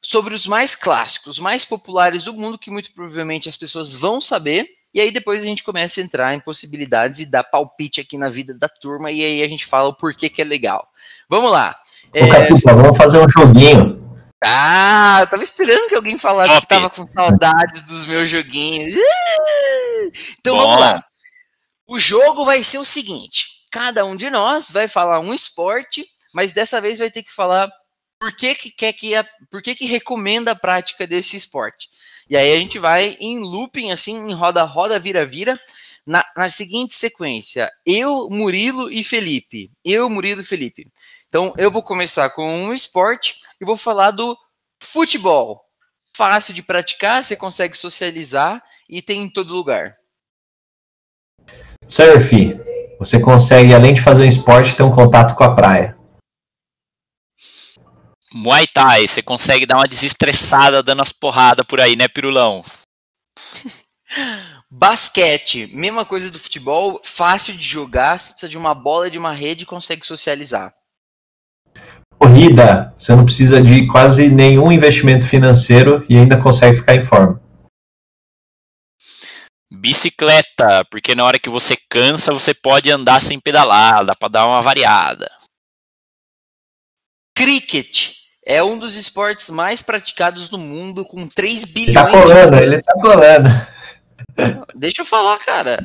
[0.01, 4.21] sobre os mais clássicos, os mais populares do mundo, que muito provavelmente as pessoas vão
[4.21, 8.17] saber, e aí depois a gente começa a entrar em possibilidades e dar palpite aqui
[8.17, 10.87] na vida da turma, e aí a gente fala o porquê que é legal.
[11.29, 11.75] Vamos lá.
[12.13, 12.73] Ô, é...
[12.73, 13.99] vamos fazer um joguinho.
[14.43, 16.61] Ah, eu tava esperando que alguém falasse Top.
[16.61, 18.97] que tava com saudades dos meus joguinhos.
[20.39, 20.63] Então Bom.
[20.63, 21.03] vamos lá.
[21.85, 26.51] O jogo vai ser o seguinte: cada um de nós vai falar um esporte, mas
[26.53, 27.69] dessa vez vai ter que falar
[28.19, 31.89] por que, que quer que a, por que, que recomenda a prática desse esporte.
[32.29, 35.59] E aí a gente vai em looping, assim, em roda, roda, vira, vira,
[36.05, 39.71] na, na seguinte sequência: eu, Murilo e Felipe.
[39.83, 40.91] Eu, Murilo e Felipe.
[41.27, 44.37] Então eu vou começar com um esporte e vou falar do
[44.81, 45.63] futebol.
[46.15, 49.95] Fácil de praticar, você consegue socializar e tem em todo lugar.
[51.87, 52.29] Surf.
[52.99, 55.97] Você consegue, além de fazer um esporte, ter um contato com a praia.
[58.31, 62.61] Muay Thai, você consegue dar uma desestressada dando as porradas por aí, né, Pirulão?
[64.71, 69.17] Basquete, mesma coisa do futebol, fácil de jogar, você precisa de uma bola e de
[69.17, 70.71] uma rede e consegue socializar
[72.19, 77.41] corrida, você não precisa de quase nenhum investimento financeiro e ainda consegue ficar em forma.
[79.79, 84.45] Bicicleta, porque na hora que você cansa, você pode andar sem pedalar, dá para dar
[84.45, 85.29] uma variada.
[87.33, 88.11] Cricket
[88.45, 92.81] é um dos esportes mais praticados no mundo, com 3 bilhões tá colando, de ele
[92.81, 93.67] tá colando.
[94.75, 95.79] Deixa eu falar, cara.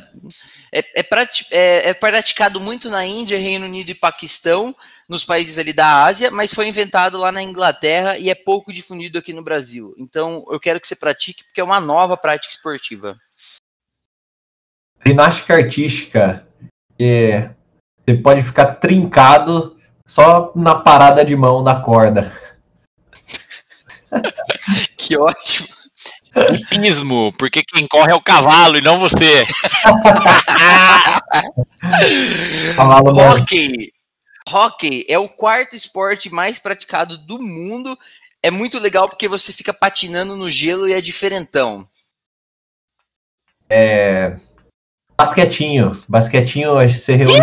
[0.73, 1.07] é, é,
[1.51, 4.75] é, é, praticado muito na Índia, Reino Unido e Paquistão,
[5.07, 9.17] nos países ali da Ásia, mas foi inventado lá na Inglaterra e é pouco difundido
[9.17, 9.93] aqui no Brasil.
[9.97, 13.17] Então, eu quero que você pratique, porque é uma nova prática esportiva.
[15.05, 16.47] Ginástica artística,
[16.99, 17.49] é,
[18.05, 19.77] você pode ficar trincado
[20.07, 22.31] só na parada de mão na corda.
[24.97, 25.75] que ótimo.
[26.53, 29.43] Hipismo, porque quem corre é o cavalo e não você.
[32.77, 33.93] Hockey.
[34.47, 37.97] Hockey é o quarto esporte mais praticado do mundo.
[38.43, 41.87] É muito legal porque você fica patinando no gelo e é diferentão.
[43.69, 44.37] É.
[45.17, 45.99] Basquetinho.
[46.07, 47.39] Basquetinho, você reúne.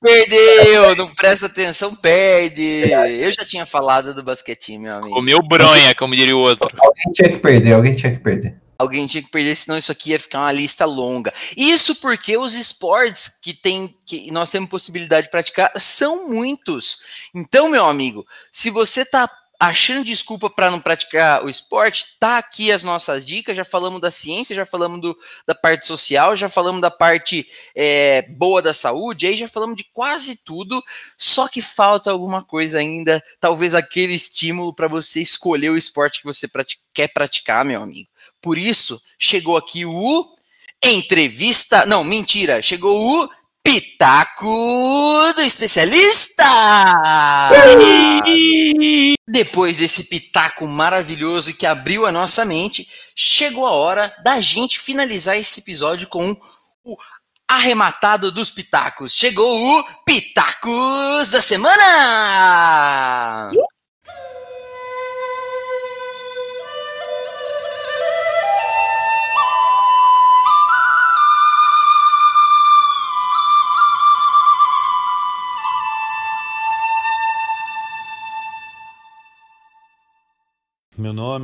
[0.00, 0.94] Perdeu!
[0.96, 2.90] Não presta atenção, perde.
[3.18, 5.14] Eu já tinha falado do basquetinho, meu amigo.
[5.14, 6.68] Comeu bronha, como diria o outro.
[6.78, 8.54] Alguém tinha que perder, alguém tinha que perder.
[8.78, 11.32] Alguém tinha que perder, senão isso aqui ia ficar uma lista longa.
[11.56, 16.98] Isso porque os esportes que, tem, que nós temos possibilidade de praticar são muitos.
[17.34, 22.70] Então, meu amigo, se você está achando desculpa para não praticar o esporte, tá aqui
[22.72, 23.56] as nossas dicas.
[23.56, 28.22] Já falamos da ciência, já falamos do, da parte social, já falamos da parte é,
[28.30, 30.82] boa da saúde, aí já falamos de quase tudo.
[31.16, 36.26] Só que falta alguma coisa ainda, talvez aquele estímulo para você escolher o esporte que
[36.26, 36.48] você
[36.92, 38.08] quer praticar, meu amigo.
[38.40, 40.34] Por isso, chegou aqui o
[40.84, 41.86] entrevista.
[41.86, 43.28] Não, mentira, chegou o
[43.64, 46.44] Pitaco do especialista!
[49.26, 52.86] Depois desse pitaco maravilhoso que abriu a nossa mente,
[53.16, 56.36] chegou a hora da gente finalizar esse episódio com
[56.84, 56.96] o
[57.48, 59.14] arrematado dos pitacos.
[59.14, 63.50] Chegou o Pitacos da Semana!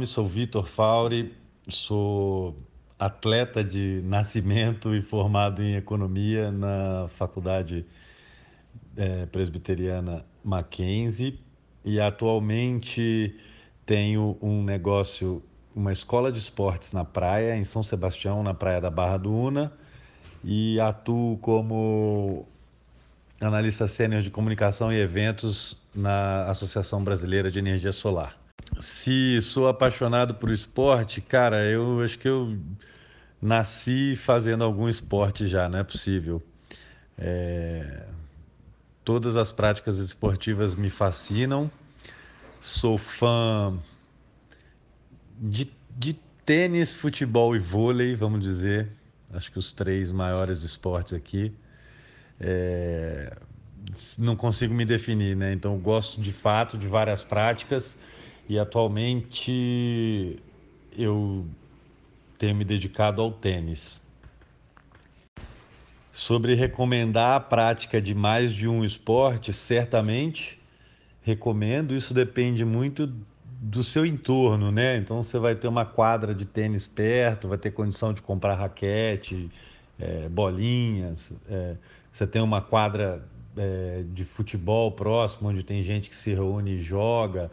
[0.01, 1.35] Nome, sou Vitor Fauri,
[1.69, 2.57] sou
[2.99, 7.85] atleta de nascimento e formado em economia na Faculdade
[8.97, 11.39] é, Presbiteriana Mackenzie
[11.85, 13.37] e atualmente
[13.85, 15.43] tenho um negócio,
[15.77, 19.71] uma escola de esportes na praia, em São Sebastião, na praia da Barra do Una,
[20.43, 22.49] e atuo como
[23.39, 28.40] analista sênior de comunicação e eventos na Associação Brasileira de Energia Solar.
[28.81, 32.59] Se sou apaixonado por esporte, cara, eu acho que eu
[33.41, 36.43] nasci fazendo algum esporte já, não é possível.
[37.19, 38.07] É...
[39.05, 41.71] Todas as práticas esportivas me fascinam.
[42.61, 43.79] Sou fã
[45.39, 48.89] de, de tênis, futebol e vôlei, vamos dizer.
[49.33, 51.53] Acho que os três maiores esportes aqui.
[52.39, 53.37] É...
[54.19, 55.53] Não consigo me definir, né?
[55.53, 57.97] Então, gosto de fato de várias práticas
[58.51, 60.43] e atualmente
[60.99, 61.47] eu
[62.37, 64.03] tenho me dedicado ao tênis.
[66.11, 70.59] Sobre recomendar a prática de mais de um esporte, certamente
[71.23, 71.95] recomendo.
[71.95, 73.07] Isso depende muito
[73.45, 74.97] do seu entorno, né?
[74.97, 79.49] Então você vai ter uma quadra de tênis perto, vai ter condição de comprar raquete,
[79.97, 81.33] é, bolinhas.
[81.49, 81.77] É,
[82.11, 83.25] você tem uma quadra
[83.57, 87.49] é, de futebol próximo, onde tem gente que se reúne e joga.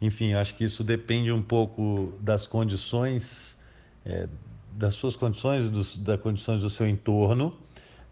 [0.00, 3.58] Enfim, acho que isso depende um pouco das condições,
[4.04, 4.26] é,
[4.72, 7.54] das suas condições, dos, das condições do seu entorno,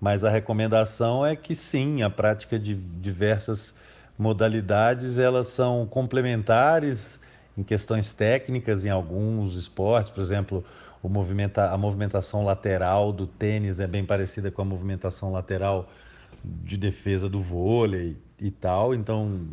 [0.01, 3.75] mas a recomendação é que sim, a prática de diversas
[4.19, 7.19] modalidades elas são complementares
[7.57, 10.65] em questões técnicas em alguns esportes, por exemplo,
[11.03, 15.89] movimenta, a movimentação lateral do tênis é bem parecida com a movimentação lateral
[16.45, 19.47] de defesa do vôlei e tal, então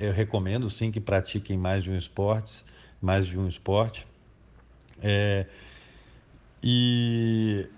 [0.00, 2.64] eu recomendo sim que pratiquem mais de um esporte,
[3.00, 4.06] mais de um esporte.
[5.00, 5.46] É,
[6.62, 7.68] e,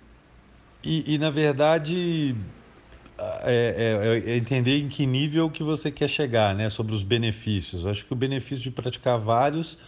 [0.84, 2.36] e, e, na verdade
[3.18, 6.68] é, é, é, entender em que nível que você quer chegar, né?
[6.68, 7.84] Sobre os benefícios.
[7.84, 9.78] Eu acho que o benefício de praticar vários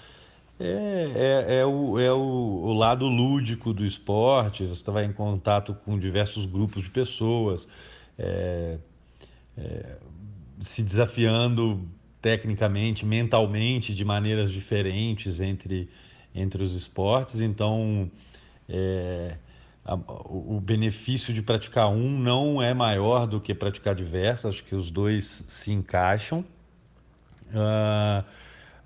[0.59, 4.64] é, é, é, o, é o, o, lado lúdico do esporte.
[4.64, 7.68] Você vai em contato com diversos grupos de pessoas.
[8.18, 8.78] É,
[9.59, 9.97] é,
[10.61, 11.87] se desafiando
[12.21, 15.89] tecnicamente, mentalmente, de maneiras diferentes entre,
[16.35, 17.41] entre os esportes.
[17.41, 18.11] Então,
[18.69, 19.37] é,
[19.85, 24.75] a, o benefício de praticar um não é maior do que praticar diversos, acho que
[24.75, 26.45] os dois se encaixam.
[27.49, 28.25] Uh,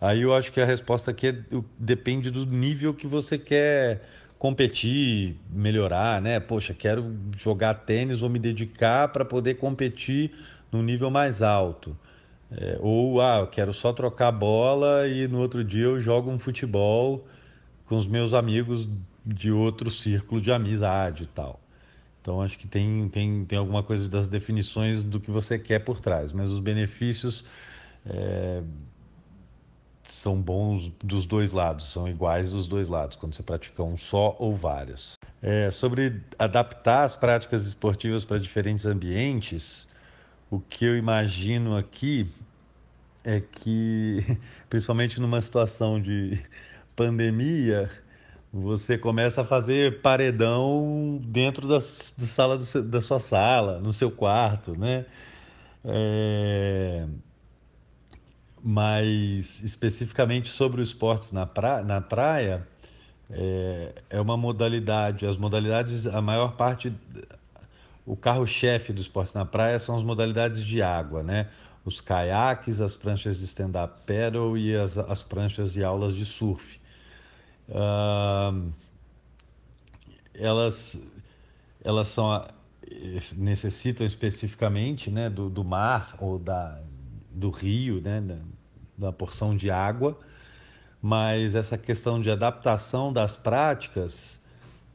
[0.01, 1.35] aí eu acho que a resposta aqui é,
[1.79, 4.03] depende do nível que você quer
[4.39, 6.41] competir, melhorar, né?
[6.41, 10.33] Poxa, quero jogar tênis, vou me dedicar para poder competir
[10.71, 11.97] num nível mais alto.
[12.51, 17.27] É, ou, ah, quero só trocar bola e no outro dia eu jogo um futebol
[17.87, 18.89] com os meus amigos
[19.25, 21.61] de outro círculo de amizade e tal.
[22.21, 26.01] Então acho que tem, tem, tem alguma coisa das definições do que você quer por
[26.01, 27.45] trás, mas os benefícios
[28.05, 28.63] é,
[30.03, 34.37] são bons dos dois lados, são iguais dos dois lados, quando você pratica um só
[34.39, 35.15] ou vários.
[35.41, 39.89] É, sobre adaptar as práticas esportivas para diferentes ambientes,
[40.51, 42.29] o que eu imagino aqui
[43.25, 44.25] é que,
[44.69, 46.43] principalmente numa situação de
[46.97, 47.91] pandemia,
[48.53, 54.11] você começa a fazer paredão dentro da, da sala do da sua sala, no seu
[54.11, 55.07] quarto, né?
[55.85, 57.07] É...
[58.63, 62.67] Mas especificamente sobre os esportes na, pra, na praia,
[63.31, 66.93] é, é uma modalidade, as modalidades, a maior parte,
[68.07, 71.49] o carro-chefe do esporte na praia são as modalidades de água, né?
[71.85, 76.81] Os caiaques, as pranchas de stand-up paddle e as, as pranchas e aulas de surf
[77.71, 78.73] uh,
[80.35, 80.99] elas,
[81.83, 82.47] elas são,
[83.37, 86.81] necessitam especificamente né, do, do mar ou da,
[87.31, 88.39] do rio, né, da,
[88.99, 90.19] da porção de água,
[91.01, 94.40] mas essa questão de adaptação das práticas,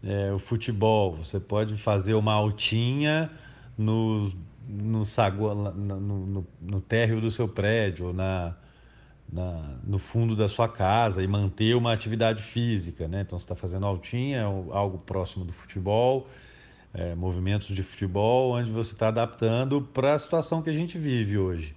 [0.06, 3.32] é, o futebol, você pode fazer uma altinha
[3.76, 4.32] no,
[4.68, 8.56] no, saguão, no, no, no térreo do seu prédio, na,
[9.32, 13.22] na, no fundo da sua casa e manter uma atividade física, né?
[13.22, 16.28] Então você está fazendo altinha, algo próximo do futebol,
[16.94, 21.38] é, movimentos de futebol, onde você está adaptando para a situação que a gente vive
[21.38, 21.76] hoje.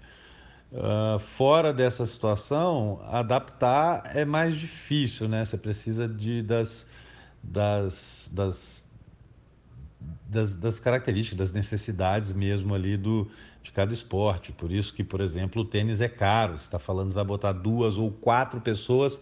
[0.70, 5.42] Uh, fora dessa situação, adaptar é mais difícil, né?
[5.42, 6.86] Você precisa de, das,
[7.42, 8.84] das, das,
[10.28, 13.28] das, das características, das necessidades mesmo ali do,
[13.62, 14.52] de cada esporte.
[14.52, 16.58] Por isso que, por exemplo, o tênis é caro.
[16.58, 19.20] Você está falando vai botar duas ou quatro pessoas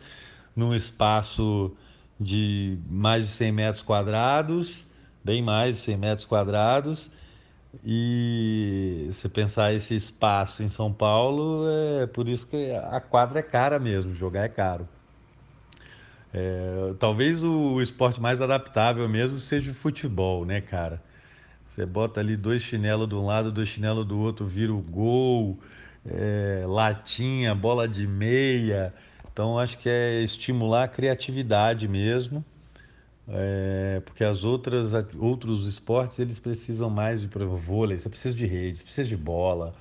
[0.55, 1.77] num espaço
[2.19, 4.87] de mais de 100 metros quadrados,
[5.23, 7.11] bem mais de 100 metros quadrados.
[7.85, 11.67] E se pensar esse espaço em São Paulo,
[12.01, 14.89] é por isso que a quadra é cara mesmo, jogar é caro.
[16.39, 21.03] É, talvez o esporte mais adaptável mesmo seja o futebol, né, cara?
[21.67, 25.59] Você bota ali dois chinelos de um lado, dois chinelos do outro, vira o gol,
[26.05, 28.93] é, latinha, bola de meia.
[29.33, 32.45] Então acho que é estimular a criatividade mesmo,
[33.27, 38.79] é, porque as outras outros esportes eles precisam mais de vôlei, você precisa de rede,
[38.79, 39.75] você precisa de bola,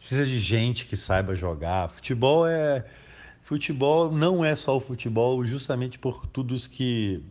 [0.00, 1.90] precisa de gente que saiba jogar.
[1.90, 2.84] Futebol é
[3.52, 7.22] futebol não é só o futebol, justamente por tudo que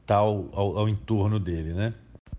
[0.00, 1.92] está ao, ao, ao entorno dele, né?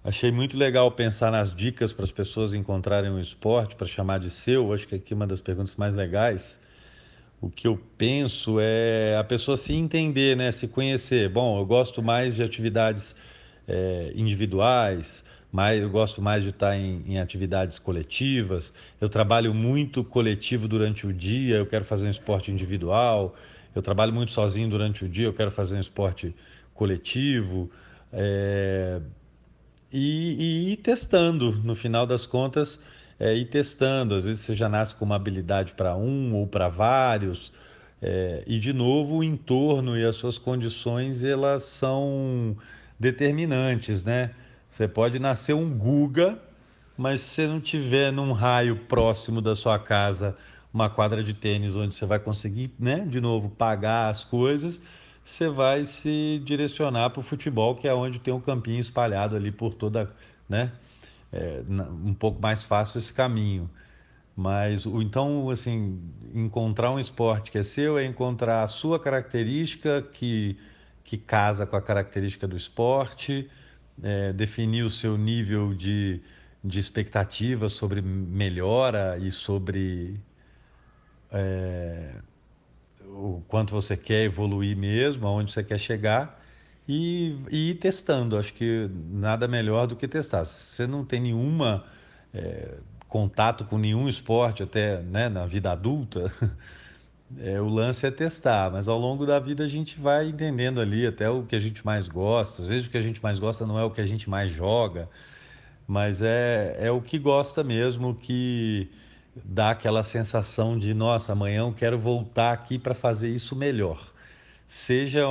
[0.04, 4.32] Achei muito legal pensar nas dicas para as pessoas encontrarem um esporte para chamar de
[4.32, 4.74] seu.
[4.74, 6.60] Acho que aqui uma das perguntas mais legais.
[7.40, 10.52] O que eu penso é a pessoa se entender, né?
[10.52, 11.30] se conhecer.
[11.30, 13.16] Bom, eu gosto mais de atividades
[13.68, 18.72] é, individuais, mais, eu gosto mais de estar em, em, atividades coletivas.
[19.02, 23.36] Eu trabalho muito coletivo durante o dia, eu quero fazer um esporte individual.
[23.74, 26.36] Eu trabalho muito sozinho durante o dia, eu quero fazer um esporte
[26.74, 27.70] coletivo.
[28.14, 29.02] É,
[29.91, 31.52] e, e ir testando.
[31.64, 32.80] No final das contas,
[33.20, 34.16] é, ir testando.
[34.16, 37.52] Às vezes você já nasce com uma habilidade para um ou para vários.
[38.02, 42.56] É, e de novo o entorno e as suas condições elas são
[42.97, 44.32] determinantes, né?
[44.70, 46.40] Você pode nascer um Guga,
[46.98, 50.38] mas se você não tiver num raio próximo da sua casa
[50.74, 54.80] uma quadra de tênis onde você vai conseguir, né, de novo pagar as coisas,
[55.24, 59.52] você vai se direcionar para o futebol, que é onde tem um campinho espalhado ali
[59.52, 60.12] por toda,
[60.48, 60.72] né?
[61.32, 61.62] É,
[62.04, 63.70] um pouco mais fácil esse caminho.
[64.36, 66.00] Mas então, assim,
[66.34, 70.58] encontrar um esporte que é seu é encontrar a sua característica que,
[71.04, 73.50] que casa com a característica do esporte,
[74.04, 76.22] é, definir o seu nível de,
[76.64, 80.20] de expectativa sobre melhora e sobre
[81.32, 82.16] é,
[83.06, 86.40] o quanto você quer evoluir mesmo, aonde você quer chegar
[86.88, 88.38] e, e ir testando.
[88.38, 90.46] Acho que nada melhor do que testar.
[90.46, 91.86] Se você não tem nenhuma
[92.34, 92.78] é,
[93.08, 96.32] contato com nenhum esporte até né, na vida adulta,
[97.38, 98.72] é, o lance é testar.
[98.72, 101.85] Mas ao longo da vida a gente vai entendendo ali até o que a gente
[101.85, 102.61] mais gosta.
[102.61, 104.51] Às vezes o que a gente mais gosta não é o que a gente mais
[104.51, 105.10] joga,
[105.88, 108.89] mas é, é o que gosta mesmo, que
[109.45, 114.11] dá aquela sensação de, nossa, amanhã eu quero voltar aqui para fazer isso melhor.
[114.68, 115.23] seja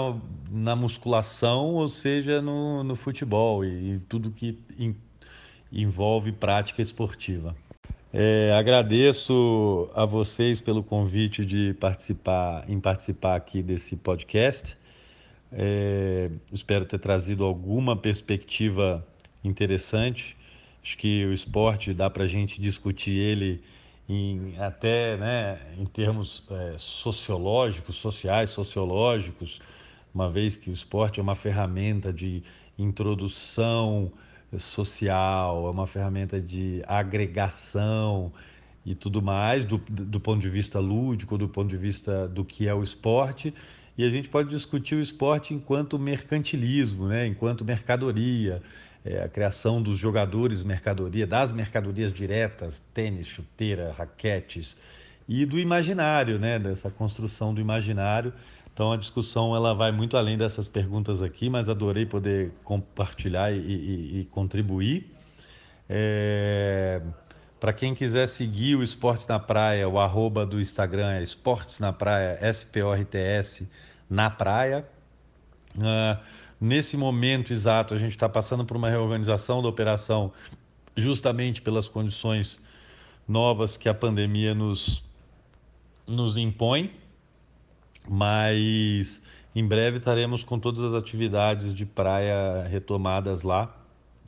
[0.51, 4.97] na musculação ou seja no, no futebol e, e tudo que in,
[5.73, 7.55] envolve prática esportiva.
[8.11, 14.79] É, agradeço a vocês pelo convite de participar em participar aqui desse podcast.
[15.53, 19.07] É, espero ter trazido alguma perspectiva
[19.45, 20.35] interessante.
[20.83, 23.63] Acho que o esporte dá para a gente discutir ele
[24.09, 29.61] em, até né, em termos é, sociológicos, sociais, sociológicos,
[30.15, 32.43] uma vez que o esporte é uma ferramenta de
[32.79, 34.11] introdução
[34.57, 38.33] social, é uma ferramenta de agregação
[38.87, 42.67] e tudo mais, do, do ponto de vista lúdico, do ponto de vista do que
[42.67, 43.53] é o esporte.
[43.99, 47.27] E a gente pode discutir o esporte enquanto mercantilismo, né?
[47.27, 48.63] enquanto mercadoria,
[49.05, 54.77] é, a criação dos jogadores mercadoria, das mercadorias diretas, tênis, chuteira, raquetes,
[55.29, 56.59] e do imaginário, né?
[56.59, 58.33] dessa construção do imaginário.
[58.79, 63.59] Então a discussão ela vai muito além dessas perguntas aqui, mas adorei poder compartilhar e,
[63.59, 65.13] e, e contribuir.
[65.89, 67.03] É...
[67.59, 71.93] Para quem quiser seguir o Esportes na Praia, o arroba do Instagram é Esportes na
[71.93, 73.69] Praia, S-P-O-R-T-S
[74.09, 74.89] na praia.
[75.75, 76.17] Uh,
[76.61, 80.33] nesse momento exato, a gente está passando por uma reorganização da operação,
[80.97, 82.63] justamente pelas condições
[83.27, 85.03] novas que a pandemia nos,
[86.07, 86.93] nos impõe
[88.09, 89.21] mas
[89.55, 93.75] em breve estaremos com todas as atividades de praia retomadas lá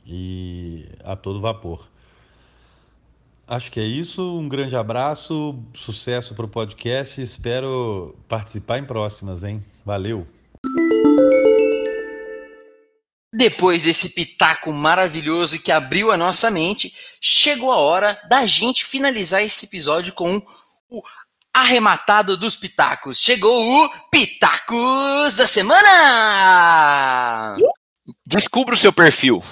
[0.05, 1.89] e a todo vapor.
[3.47, 4.21] Acho que é isso.
[4.37, 7.21] Um grande abraço, sucesso para o podcast.
[7.21, 9.63] Espero participar em próximas, hein?
[9.85, 10.25] Valeu!
[13.33, 19.41] Depois desse pitaco maravilhoso que abriu a nossa mente, chegou a hora da gente finalizar
[19.41, 20.41] esse episódio com
[20.89, 21.01] o
[21.53, 23.19] arrematado dos pitacos.
[23.19, 26.77] Chegou o Pitacos da Semana!
[28.25, 29.43] Descubra o seu perfil.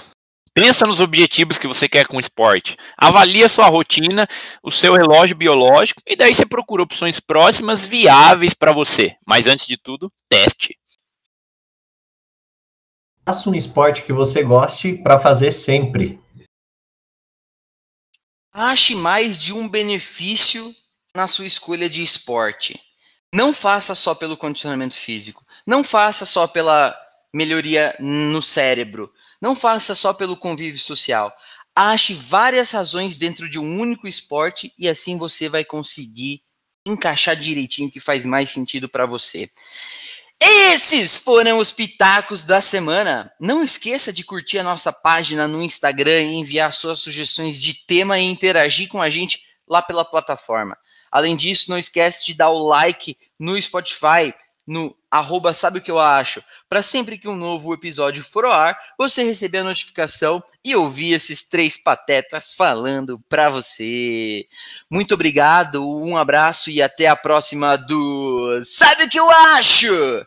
[0.52, 2.76] Pensa nos objetivos que você quer com o esporte.
[2.96, 4.26] Avalie a sua rotina,
[4.62, 9.14] o seu relógio biológico e daí você procura opções próximas viáveis para você.
[9.26, 10.76] Mas antes de tudo, teste.
[13.24, 16.20] Faça um esporte que você goste para fazer sempre.
[18.52, 20.74] Ache mais de um benefício
[21.14, 22.80] na sua escolha de esporte.
[23.34, 25.44] Não faça só pelo condicionamento físico.
[25.66, 26.96] Não faça só pela
[27.32, 29.12] melhoria no cérebro.
[29.40, 31.32] Não faça só pelo convívio social.
[31.74, 36.42] Ache várias razões dentro de um único esporte e assim você vai conseguir
[36.84, 39.50] encaixar direitinho o que faz mais sentido para você.
[40.42, 43.30] Esses foram os pitacos da semana.
[43.38, 48.18] Não esqueça de curtir a nossa página no Instagram e enviar suas sugestões de tema
[48.18, 50.76] e interagir com a gente lá pela plataforma.
[51.10, 54.34] Além disso, não esquece de dar o like no Spotify,
[54.66, 58.52] no arroba sabe o que eu acho, para sempre que um novo episódio for ao
[58.52, 64.46] ar, você receber a notificação e ouvir esses três patetas falando para você.
[64.88, 70.24] Muito obrigado, um abraço e até a próxima do Sabe o que eu acho?